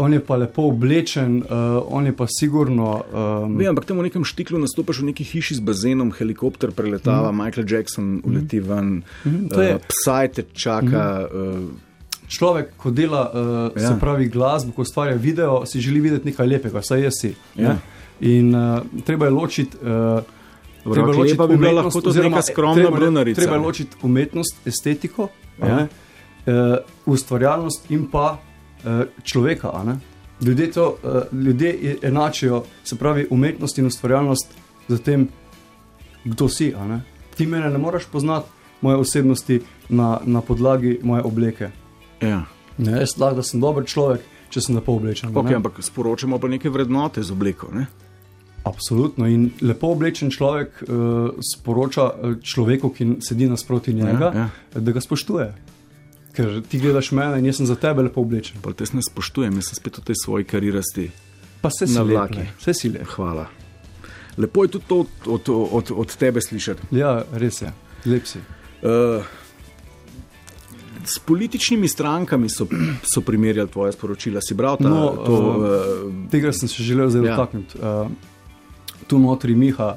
On 0.00 0.12
je 0.12 0.20
pa 0.22 0.36
lepo 0.38 0.62
oblečen, 0.70 1.42
uh, 1.42 1.82
on 1.92 2.06
je 2.06 2.12
pa 2.16 2.24
sigurno. 2.30 3.02
Um... 3.12 3.58
Ne, 3.58 3.66
ampak 3.68 3.84
tam 3.84 3.98
v 3.98 4.06
nekem 4.06 4.24
štiklu 4.24 4.56
nastopaš 4.62 5.02
v 5.02 5.10
neki 5.10 5.26
hiši 5.26 5.58
z 5.58 5.64
bazenom, 5.66 6.12
helikopter 6.14 6.70
preletava, 6.72 7.28
mm. 7.28 7.36
Michael 7.36 7.66
Jackson 7.68 8.06
uleti 8.24 8.62
ven, 8.64 9.02
mm. 9.26 9.50
uh, 9.50 9.82
psaj 9.90 10.30
te 10.38 10.46
čaka. 10.56 11.04
Mm. 11.26 11.68
Uh... 11.68 12.24
Človek, 12.30 12.72
ko 12.80 12.94
dela 12.94 13.26
uh, 13.28 13.76
ja. 13.76 13.92
pravi 14.00 14.30
glasbo, 14.30 14.72
ko 14.72 14.86
ustvarja 14.86 15.18
video, 15.20 15.66
si 15.68 15.82
želi 15.84 16.00
videti 16.00 16.30
nekaj 16.30 16.48
lepega, 16.48 16.80
vsaj 16.80 17.04
jaz 17.04 17.20
si. 17.20 17.34
Ja. 17.58 17.76
In 18.24 18.54
uh, 18.54 18.80
treba 19.04 19.28
je 19.28 19.36
ločiti. 19.36 19.76
Uh, 19.82 20.22
treba 20.86 21.12
je 21.12 21.18
ločiti 21.18 21.36
bi 21.36 21.58
umetnost, 21.60 21.98
lahko 21.98 22.00
to 22.00 22.92
brunarica. 22.94 23.42
Treba 23.42 23.58
je 23.58 23.64
ločiti 23.66 24.00
umetnost, 24.06 24.64
estetiko. 24.70 25.28
Ja 25.60 25.90
uh, 26.50 26.76
ustvarjalnost 27.06 27.90
in 27.90 28.06
pa 28.10 28.38
uh, 28.38 29.02
človeka. 29.22 29.70
Ljudje, 30.40 30.70
to, 30.72 30.96
uh, 31.02 31.40
ljudje 31.44 31.96
enačijo, 32.02 32.64
se 32.84 32.96
pravi, 32.96 33.26
umetnost 33.30 33.78
in 33.78 33.86
ustvarjalnost 33.86 34.54
z 34.88 34.98
tem, 34.98 35.28
kdo 36.24 36.48
si. 36.48 36.74
Ti 37.36 37.46
mene 37.46 37.70
ne 37.70 37.78
moreš 37.78 38.06
poznati, 38.06 38.48
moje 38.80 38.96
osebnosti, 38.96 39.60
na, 39.88 40.20
na 40.24 40.40
podlagi 40.40 40.98
moje 41.02 41.22
obleke. 41.22 41.70
Ja. 42.20 42.44
Ne, 42.78 43.00
jaz 43.00 43.18
lahko, 43.18 43.36
da 43.36 43.42
sem 43.42 43.60
dober 43.60 43.84
človek, 43.84 44.24
če 44.50 44.60
sem 44.60 44.76
lepo 44.76 44.96
oblečen. 44.96 45.34
Okay, 45.34 45.56
ampak 45.56 45.82
sporočamo 45.84 46.38
pa 46.40 46.48
neke 46.48 46.70
vrednote 46.70 47.22
z 47.22 47.32
obleko. 47.32 47.68
Ne? 47.74 47.86
Absolutno. 48.64 49.28
In 49.28 49.50
lepo 49.60 49.92
oblečen 49.92 50.32
človek 50.32 50.82
uh, 50.82 51.36
sporoča 51.44 52.10
človeku, 52.42 52.90
ki 52.96 53.08
sedi 53.24 53.48
nasproti 53.48 53.94
njega, 53.94 54.32
ja, 54.34 54.46
ja. 54.46 54.80
da 54.80 54.92
ga 54.96 55.00
spoštuje 55.00 55.69
ker 56.36 56.60
ti 56.68 56.78
gledaš 56.78 57.12
mene 57.16 57.38
in 57.38 57.48
jaz 57.50 57.60
sem 57.60 57.66
za 57.66 57.76
tebe 57.80 58.02
lepo 58.06 58.22
oblečen. 58.22 58.60
Pa 58.62 58.72
te 58.72 58.86
ne 58.92 59.02
spoštujem, 59.04 59.58
jaz 59.60 59.72
sem 59.72 59.80
spet 59.80 59.98
v 59.98 60.06
tej 60.10 60.20
svoji 60.24 60.44
karirasti. 60.44 61.10
Pa 61.60 61.70
se 61.70 61.86
si 61.86 61.98
vlaki. 61.98 62.46
Vse 62.58 62.74
si 62.74 62.92
le. 62.92 63.04
Hvala. 63.04 63.48
Lepo 64.38 64.64
je 64.64 64.68
tudi 64.76 64.84
to 64.88 64.98
od, 65.04 65.08
od, 65.26 65.48
od, 65.48 65.92
od 65.96 66.16
tebe 66.16 66.40
slišati. 66.40 66.94
Ja, 66.96 67.20
res 67.32 67.62
je, 67.62 67.72
lep 68.06 68.26
si. 68.26 68.40
Uh, 68.80 69.26
s 71.04 71.18
političnimi 71.18 71.88
strankami 71.88 72.48
so, 72.48 72.66
so 73.02 73.20
primerjali 73.20 73.68
tvoje 73.68 73.92
sporočila. 73.92 74.40
Si 74.40 74.54
bral 74.54 74.76
ta, 74.76 74.88
no, 74.88 75.10
to? 75.26 75.32
Uh, 75.32 76.30
tega 76.30 76.52
sem 76.52 76.68
se 76.68 76.82
želel 76.82 77.10
zelo 77.10 77.26
ja. 77.26 77.36
dotakniti. 77.36 77.78
Uh, 77.78 78.10
tu 79.06 79.18
notri 79.18 79.54
Miha, 79.54 79.96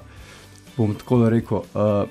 bom 0.77 0.95
tako 0.95 1.29
rekel. 1.29 1.63
Uh, 1.73 2.09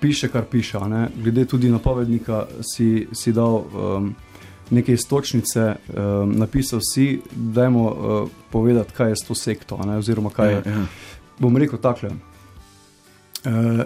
piše, 0.00 0.28
kar 0.28 0.44
piše. 0.44 0.78
Ne? 0.78 1.08
Glede 1.16 1.44
tudi 1.44 1.70
napovednika, 1.70 2.46
si, 2.74 3.06
si 3.12 3.32
dal 3.32 3.54
um, 3.54 4.14
neke 4.70 4.92
istočnice 4.92 5.74
um, 5.74 6.32
napisal 6.38 6.80
si, 6.94 7.20
da 7.32 7.62
je 7.62 7.70
mu 7.70 7.84
uh, 7.86 8.28
povedati, 8.50 8.92
kaj 8.92 9.10
je 9.10 9.16
s 9.16 9.26
to 9.28 9.34
sekto. 9.34 9.78
Ne, 9.86 9.98
oziroma, 9.98 10.30
kaj 10.30 10.52
je. 10.52 10.62
Ja, 10.66 10.72
ja. 10.72 10.86
Bom 11.38 11.56
rekel 11.56 11.78
takole. 11.78 12.12
Uh, 13.44 13.84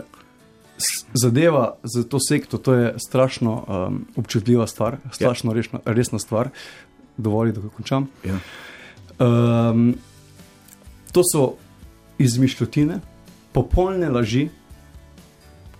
zadeva 1.15 1.77
za 1.83 2.05
to 2.05 2.19
sekto, 2.29 2.59
to 2.59 2.75
je 2.75 2.95
strašno 2.99 3.65
um, 3.69 4.07
občutljiva 4.17 4.67
stvar, 4.67 4.97
strašno 5.13 5.53
ja. 5.53 5.57
resna, 5.57 5.81
resna 5.85 6.19
stvar. 6.19 6.49
Dovolj, 7.17 7.53
da 7.53 7.69
končam. 7.69 8.09
Ja. 8.25 8.39
Um, 9.19 9.95
to 11.13 11.23
so 11.35 11.55
izmišljotine, 12.19 13.01
popolne 13.53 14.09
laži, 14.09 14.49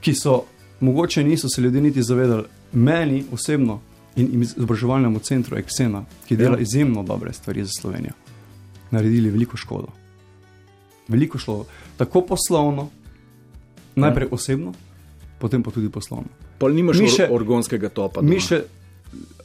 ki 0.01 0.15
so 0.15 0.45
mogoče 0.81 1.25
niso 1.25 1.49
se 1.49 1.63
ljudje 1.63 1.81
niti 1.81 2.03
zavedali. 2.03 2.45
Meni 2.73 3.25
osebno 3.33 3.81
in 4.17 4.43
izobraževalnemu 4.43 5.19
centru 5.19 5.57
Exena, 5.57 6.03
ki 6.29 6.37
dela 6.37 6.57
ja. 6.57 6.63
izjemno 6.63 7.03
dobre 7.03 7.33
stvari 7.33 7.65
za 7.65 7.71
Slovenijo, 7.81 8.13
naredili 8.91 9.31
veliko 9.31 9.57
škodo. 9.57 9.89
Veliko 11.09 11.39
šlo, 11.39 11.65
tako 11.97 12.21
poslovno, 12.21 12.89
najprej 13.95 14.25
ja. 14.25 14.35
osebno, 14.35 14.73
potem 15.39 15.63
pa 15.63 15.71
tudi 15.71 15.89
poslovno. 15.89 16.29
Pa 16.59 16.69
nimaš 16.69 16.99
mi 16.99 17.09
še 17.09 17.29
organskega 17.33 17.89
topa. 17.89 18.23
Mi 18.23 18.41
še, 18.41 18.63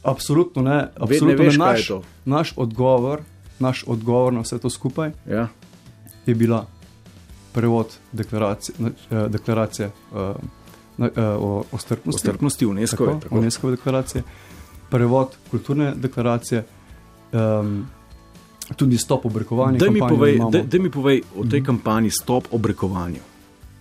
absolutno 0.02 0.62
ne, 0.62 0.88
absolutno 0.94 1.42
ne, 1.42 1.48
veš, 1.48 1.58
ne. 1.58 1.64
Naš, 1.64 1.90
naš, 2.24 2.52
odgovor, 2.56 3.22
naš 3.58 3.84
odgovor 3.86 4.32
na 4.32 4.44
vse 4.44 4.58
to 4.58 4.70
skupaj 4.70 5.12
ja. 5.26 5.48
je 6.26 6.34
bila 6.34 6.66
prevod 7.56 7.86
deklaracije. 8.12 8.74
Eh, 9.10 9.28
deklaracije 9.28 9.90
uh, 10.12 10.18
na, 10.96 11.06
uh, 11.06 11.12
o, 11.16 11.64
o 11.72 11.78
strpnosti, 11.78 12.16
o 12.16 12.18
strpnosti 12.18 12.66
UNESCO, 12.66 13.06
tako, 13.22 13.38
UNESCO 13.38 13.70
deklaracije, 13.70 14.22
prevod 14.90 15.36
kulturne 15.50 15.94
deklaracije, 15.96 16.64
um, 17.32 17.86
tudi 18.76 18.98
stop 18.98 19.24
obrekovanju. 19.26 19.78
Da 19.78 19.90
mi, 19.90 20.00
povej, 20.00 20.38
da, 20.52 20.62
da 20.62 20.78
mi 20.78 20.90
povej 20.90 21.22
o 21.36 21.44
tej 21.44 21.60
mm. 21.60 21.64
kampanji 21.64 22.10
stop 22.10 22.44
obrekovanju. 22.52 23.24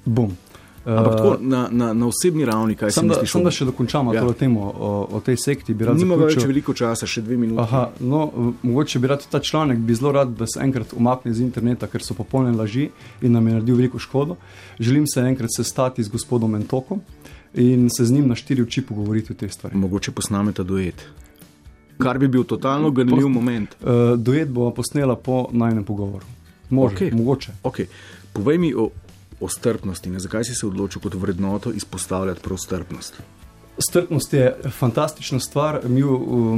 Bom. 0.06 0.38
Ampak 0.86 1.16
tako, 1.16 1.38
na, 1.42 1.68
na, 1.72 1.94
na 1.94 2.08
osebni 2.08 2.46
ravni, 2.46 2.76
kaj 2.78 2.92
sem 2.92 3.08
mislil? 3.08 3.26
Sem 3.26 3.44
da 3.44 3.52
še 3.52 3.66
dokončamo 3.66 4.14
ja. 4.14 4.22
to 4.22 4.36
temo 4.38 4.68
o, 4.70 4.90
o 5.18 5.22
tej 5.26 5.40
sekti. 5.42 5.74
Nima 5.74 6.18
več 6.20 6.38
veliko 6.46 6.76
časa, 6.78 7.08
še 7.10 7.24
dve 7.26 7.40
minuti. 7.42 7.58
Aha, 7.64 7.88
no, 8.06 8.52
mogoče 8.62 9.02
bi 9.02 9.10
rad 9.10 9.26
ta 9.32 9.42
članek, 9.42 9.82
bi 9.82 9.98
zelo 9.98 10.12
rad, 10.14 10.36
da 10.38 10.46
se 10.46 10.62
enkrat 10.62 10.94
umakne 10.94 11.34
iz 11.34 11.42
interneta, 11.42 11.90
ker 11.90 12.06
so 12.06 12.14
popolne 12.14 12.54
laži 12.54 12.92
in 13.26 13.34
nam 13.34 13.48
je 13.50 13.56
naredil 13.58 13.80
veliko 13.82 14.02
škodo. 14.02 14.38
Želim 14.80 15.08
se 15.10 15.26
enkrat 15.26 15.56
sestati 15.58 16.06
z 16.06 16.14
gospodom 16.14 16.54
Mentokom 16.54 17.02
in 17.56 17.90
se 17.90 18.06
z 18.06 18.14
njim 18.14 18.28
na 18.30 18.38
štiri 18.38 18.62
oči 18.62 18.84
pogovoriti 18.86 19.34
o 19.34 19.40
teh 19.40 19.50
stvarih. 19.50 19.80
Mogoče 19.82 20.14
posnamete 20.14 20.64
duet. 20.64 21.02
Kar 21.98 22.20
bi 22.20 22.28
bil 22.28 22.44
totalno 22.44 22.92
ganljiv 22.92 23.30
moment. 23.32 23.74
Uh, 23.82 24.20
duet 24.20 24.52
bomo 24.54 24.70
posnela 24.76 25.16
po 25.16 25.48
najnem 25.52 25.84
pogovoru. 25.84 26.26
Može, 26.70 26.96
okay. 26.96 27.14
Mogoče. 27.16 27.58
Okay. 27.64 27.90
Povej 28.34 28.58
mi 28.58 28.74
o 28.74 28.90
o 29.40 29.50
strpnosti. 29.50 30.10
Ne? 30.10 30.20
Zakaj 30.20 30.44
si 30.44 30.56
se 30.56 30.68
odločil 30.68 31.02
kot 31.02 31.14
vrednoto 31.14 31.72
izpostavljati 31.72 32.42
prav 32.42 32.58
strpnost? 32.58 33.22
Strpnost 33.78 34.34
je 34.34 34.56
fantastična 34.72 35.40
stvar. 35.40 35.80
Mi 35.88 36.02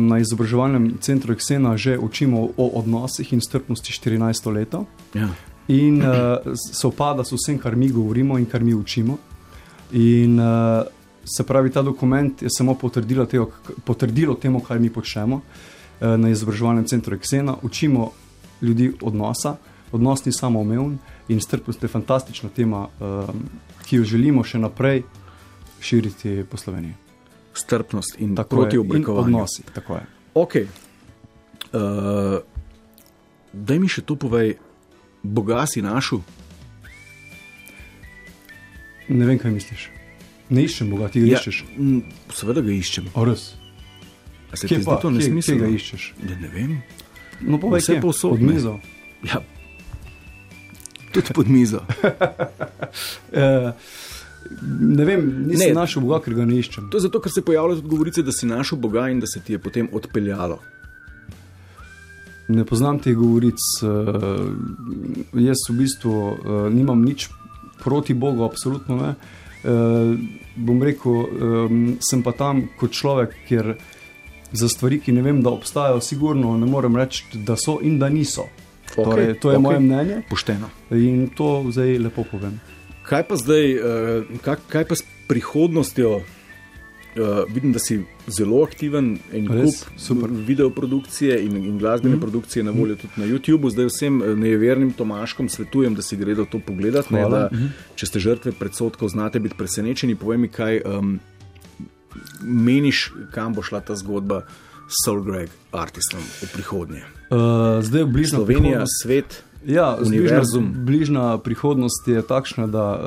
na 0.08 0.20
izobraževalnem 0.20 0.98
centru 1.02 1.34
Exena 1.34 1.78
že 1.78 1.98
učimo 1.98 2.50
o 2.58 2.68
odnosih 2.80 3.34
in 3.34 3.42
strpnosti 3.42 3.92
14 3.94 4.54
let. 4.54 4.76
Ja. 5.13 5.30
In 5.68 6.02
uh, 6.02 6.38
se 6.74 6.88
opada 6.88 7.24
s 7.24 7.34
vsem, 7.34 7.58
kar 7.58 7.76
mi 7.76 7.90
govorimo 7.90 8.38
in 8.38 8.46
kar 8.46 8.63
mi 8.63 8.74
učimo. 8.74 9.18
In 9.92 10.40
uh, 10.40 10.84
se 11.26 11.44
pravi, 11.44 11.72
ta 11.72 11.82
dokument 11.82 12.42
je 12.42 12.50
samo 12.50 12.76
potrdilo, 12.76 13.26
teo, 13.26 13.50
potrdilo 13.86 14.36
temu, 14.36 14.60
kar 14.60 14.80
mi 14.80 14.90
počnemo 14.90 15.36
uh, 15.36 16.08
na 16.18 16.30
izobraževalnem 16.30 16.86
centru 16.86 17.18
Exena. 17.18 17.56
Učimo 17.62 18.12
ljudi 18.62 18.94
odnosa, 19.02 19.56
odnos 19.91 20.26
ni 20.26 20.34
samo 20.34 20.62
omejen 20.62 20.97
in 21.28 21.41
strpnost 21.41 21.84
je 21.84 21.89
fantastična 21.89 22.50
tema, 22.50 22.88
um, 23.00 23.50
ki 23.86 23.95
jo 23.95 24.04
želimo 24.04 24.43
še 24.43 24.60
naprej 24.60 25.04
širiti 25.82 26.43
po 26.52 26.58
Sloveniji. 26.58 26.93
Strpnost 27.54 28.15
in 28.19 28.36
tako 28.36 28.56
proti 28.56 28.78
oblikovanju. 28.78 29.26
Odnosi, 29.26 29.63
tako 29.73 29.95
je. 29.95 30.06
Ok. 30.34 30.56
Uh, 30.56 32.39
daj 33.54 33.80
mi 33.80 33.89
še 33.89 34.02
to 34.02 34.15
povej, 34.15 34.58
Boga 35.23 35.65
si 35.67 35.82
našel? 35.82 36.21
Ne 39.08 39.26
vem, 39.26 39.39
kaj 39.39 39.52
misliš. 39.52 39.89
Ne 40.50 40.63
iščem 40.67 40.91
Boga, 40.91 41.10
ti 41.12 41.23
ga 41.23 41.34
ja, 41.34 41.39
iščeš. 41.39 41.63
Seveda 42.36 42.63
ga 42.63 42.71
iščem. 42.71 43.10
Ores. 43.19 43.50
Se 44.54 44.67
ti 44.67 44.80
zdi 44.80 44.95
to 45.02 45.12
nesmiselno? 45.12 45.65
Kje 45.65 45.71
ga 45.71 45.76
iščeš? 45.76 46.08
Ne, 46.23 46.39
ne 46.43 46.52
vem. 46.54 46.78
No, 47.41 47.60
povej, 47.60 47.84
vse 47.84 48.00
posod. 48.04 48.38
Od 48.38 48.45
mizo. 48.45 48.78
Ja, 49.28 49.41
tudi 51.13 51.34
pod 51.34 51.50
mizo. 51.50 51.82
uh, 51.84 53.72
ne 54.98 55.06
vem, 55.06 55.28
nisem 55.48 55.74
ne. 55.74 55.74
našel 55.74 56.02
Boga, 56.06 56.22
ker 56.26 56.34
ga 56.38 56.46
ne 56.48 56.60
iščem. 56.60 56.89
To 56.91 57.00
je 57.00 57.08
zato, 57.08 57.22
ker 57.24 57.32
se 57.34 57.46
pojavljajo 57.46 57.82
tudi 57.82 57.93
govorice, 57.96 58.24
da 58.24 58.32
si 58.36 58.50
našel 58.50 58.80
Boga 58.82 59.10
in 59.12 59.20
da 59.24 59.28
se 59.28 59.41
ti 59.43 59.56
je 59.56 59.60
potem 59.60 59.89
odpeljalo. 59.93 60.60
Ne 62.48 62.63
poznam 62.65 63.00
teh 63.04 63.15
govoric. 63.15 63.60
Uh, 63.84 63.89
jaz 65.36 65.67
v 65.70 65.76
bistvu 65.82 66.13
uh, 66.13 66.38
nimam 66.74 67.04
nič 67.04 67.28
proti 67.84 68.13
Bogu, 68.13 68.43
absolutno 68.48 68.96
ne. 69.02 69.15
Bom 70.56 70.80
rekel, 70.84 71.15
sem 72.00 72.22
pa 72.24 72.32
tam 72.38 72.62
kot 72.80 72.93
človek, 72.96 73.34
ker 73.50 73.74
za 74.52 74.70
stvari, 74.70 75.00
ki 75.00 75.12
ne 75.12 75.22
vem, 75.22 75.41
da 75.43 75.50
obstajajo, 75.50 76.02
sigurno 76.02 76.58
ne 76.58 76.65
morem 76.65 76.96
reči, 76.96 77.26
da 77.46 77.58
so 77.60 77.80
in 77.82 78.00
da 78.00 78.10
niso. 78.10 78.48
Okay, 78.95 79.04
torej, 79.04 79.34
to 79.39 79.52
je 79.52 79.58
okay. 79.58 79.63
moje 79.63 79.80
mnenje. 79.80 80.21
Pošteno. 80.30 80.69
In 80.91 81.30
to 81.36 81.65
zdaj 81.71 81.97
lepo 82.00 82.23
povem. 82.23 82.60
Kaj 83.08 83.28
pa 83.28 83.36
zdaj, 83.39 83.65
uh, 83.76 84.39
kaj, 84.41 84.56
kaj 84.69 84.88
pa 84.88 84.95
s 84.95 85.06
prihodnostjo? 85.28 86.21
Uh, 87.17 87.50
vidim, 87.50 87.71
da 87.73 87.80
si 87.82 88.04
zelo 88.30 88.62
aktiven 88.63 89.17
in 89.34 89.47
kup 89.47 89.73
video 90.45 90.69
produkcije 90.69 91.39
in, 91.41 91.56
in 91.58 91.78
glasbene 91.80 92.15
mm. 92.15 92.19
produkcije 92.19 92.63
na 92.63 92.71
voljo 92.71 92.93
mm. 92.93 92.97
tudi 92.97 93.13
na 93.17 93.26
YouTubu. 93.26 93.69
Zdaj 93.69 93.86
vsem 93.86 94.21
eh, 94.21 94.36
nevernim 94.36 94.91
Tomaškom 94.93 95.50
svetujem, 95.50 95.95
da 95.95 96.02
si 96.02 96.17
gredo 96.17 96.45
to 96.45 96.60
pogledati. 96.60 97.13
Ne, 97.13 97.26
da, 97.30 97.50
mm. 97.52 97.73
Če 97.95 98.06
ste 98.06 98.19
žrtve 98.19 98.52
predsotkov, 98.52 99.10
znate 99.10 99.39
biti 99.39 99.58
presenečeni. 99.58 100.15
Povej 100.15 100.38
mi, 100.38 100.47
kaj 100.47 100.82
um, 100.86 101.17
meniš, 102.41 103.12
kam 103.34 103.54
bo 103.58 103.65
šla 103.65 103.82
ta 103.82 103.95
zgodba. 103.95 104.43
Soul 104.88 105.21
Greg, 105.21 105.50
artistom 105.71 106.19
v 106.19 106.47
prihodnje? 106.54 107.04
Uh, 107.28 107.84
zdaj 107.84 108.02
je 108.02 108.06
bližnja 108.06 108.38
Slovenija, 108.39 108.84
svet. 109.04 109.43
Ja, 109.67 109.97
bližna, 110.00 110.43
bližna 110.62 111.26
prihodnost 111.43 112.08
je 112.08 112.21
takšna, 112.23 112.67
da 112.71 112.86
uh, 112.95 113.00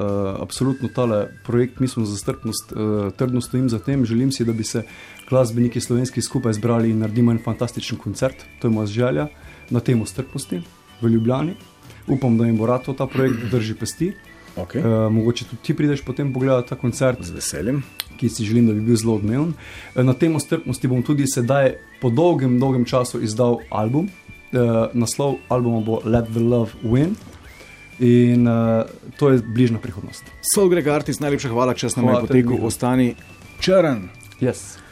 absolutno 0.43 0.91
tale 0.93 1.31
projekt, 1.47 1.81
mi 1.81 1.89
smo 1.89 2.05
za 2.05 2.17
strpnost, 2.21 2.73
uh, 2.73 3.09
trdno 3.17 3.41
stojim 3.41 3.69
za 3.69 3.79
tem. 3.79 4.05
Želim 4.05 4.33
si, 4.33 4.45
da 4.45 4.53
bi 4.53 4.65
se 4.65 4.83
glasbeniki 5.29 5.81
slovenski 5.81 6.23
skupaj 6.23 6.53
zbrali 6.61 6.91
in 6.91 6.99
naredili 7.01 7.33
en 7.33 7.41
fantastičen 7.45 7.99
koncert. 7.99 8.45
To 8.61 8.69
je 8.69 8.73
moja 8.73 8.87
želja 8.87 9.29
na 9.71 9.81
temo 9.81 10.07
strpnosti 10.07 10.61
v 11.01 11.09
Ljubljani. 11.09 11.55
Upam, 12.09 12.39
da 12.39 12.47
jim 12.47 12.59
bo 12.59 12.67
rad 12.67 12.85
ta 12.99 13.07
projekt 13.07 13.49
drži 13.51 13.75
pesti. 13.75 14.13
Okay. 14.65 14.85
Uh, 14.85 15.09
mogoče 15.13 15.49
tudi 15.51 15.63
ti 15.63 15.77
prideš 15.77 16.05
potem 16.05 16.33
pogledati 16.33 16.69
ta 16.73 16.77
koncert. 16.77 17.23
Z 17.25 17.37
veseljem 17.37 17.83
ki 18.21 18.29
si 18.29 18.45
želim, 18.45 18.67
da 18.67 18.73
bi 18.77 18.81
bil 18.81 18.97
zelo 18.97 19.15
odmeven. 19.15 19.55
Eh, 19.97 20.05
na 20.05 20.13
temo 20.15 20.41
strpnosti 20.41 20.89
bom 20.89 21.03
tudi 21.03 21.27
sedaj 21.27 21.73
po 22.01 22.11
dolgem, 22.11 22.59
dolgem 22.61 22.85
času 22.85 23.23
izdal 23.25 23.61
album. 23.71 24.11
Uh, 24.51 24.91
naslov 24.99 25.37
albuma 25.49 25.79
bo 25.87 26.01
Let 26.05 26.27
the 26.35 26.41
Love 26.43 26.75
Win. 26.83 27.15
In 28.03 28.49
uh, 28.49 28.83
to 29.17 29.29
je 29.31 29.39
bližnja 29.47 29.79
prihodnost. 29.79 30.27
Sol 30.55 30.67
Greg 30.69 30.89
Artis, 30.91 31.21
najlepša 31.23 31.53
hvala, 31.53 31.77
če 31.79 31.93
si 31.93 32.01
nam 32.01 32.09
je 32.11 32.23
potekel, 32.27 32.59
ostani 32.67 33.13
črn. 33.63 34.09
Yes. 34.43 34.81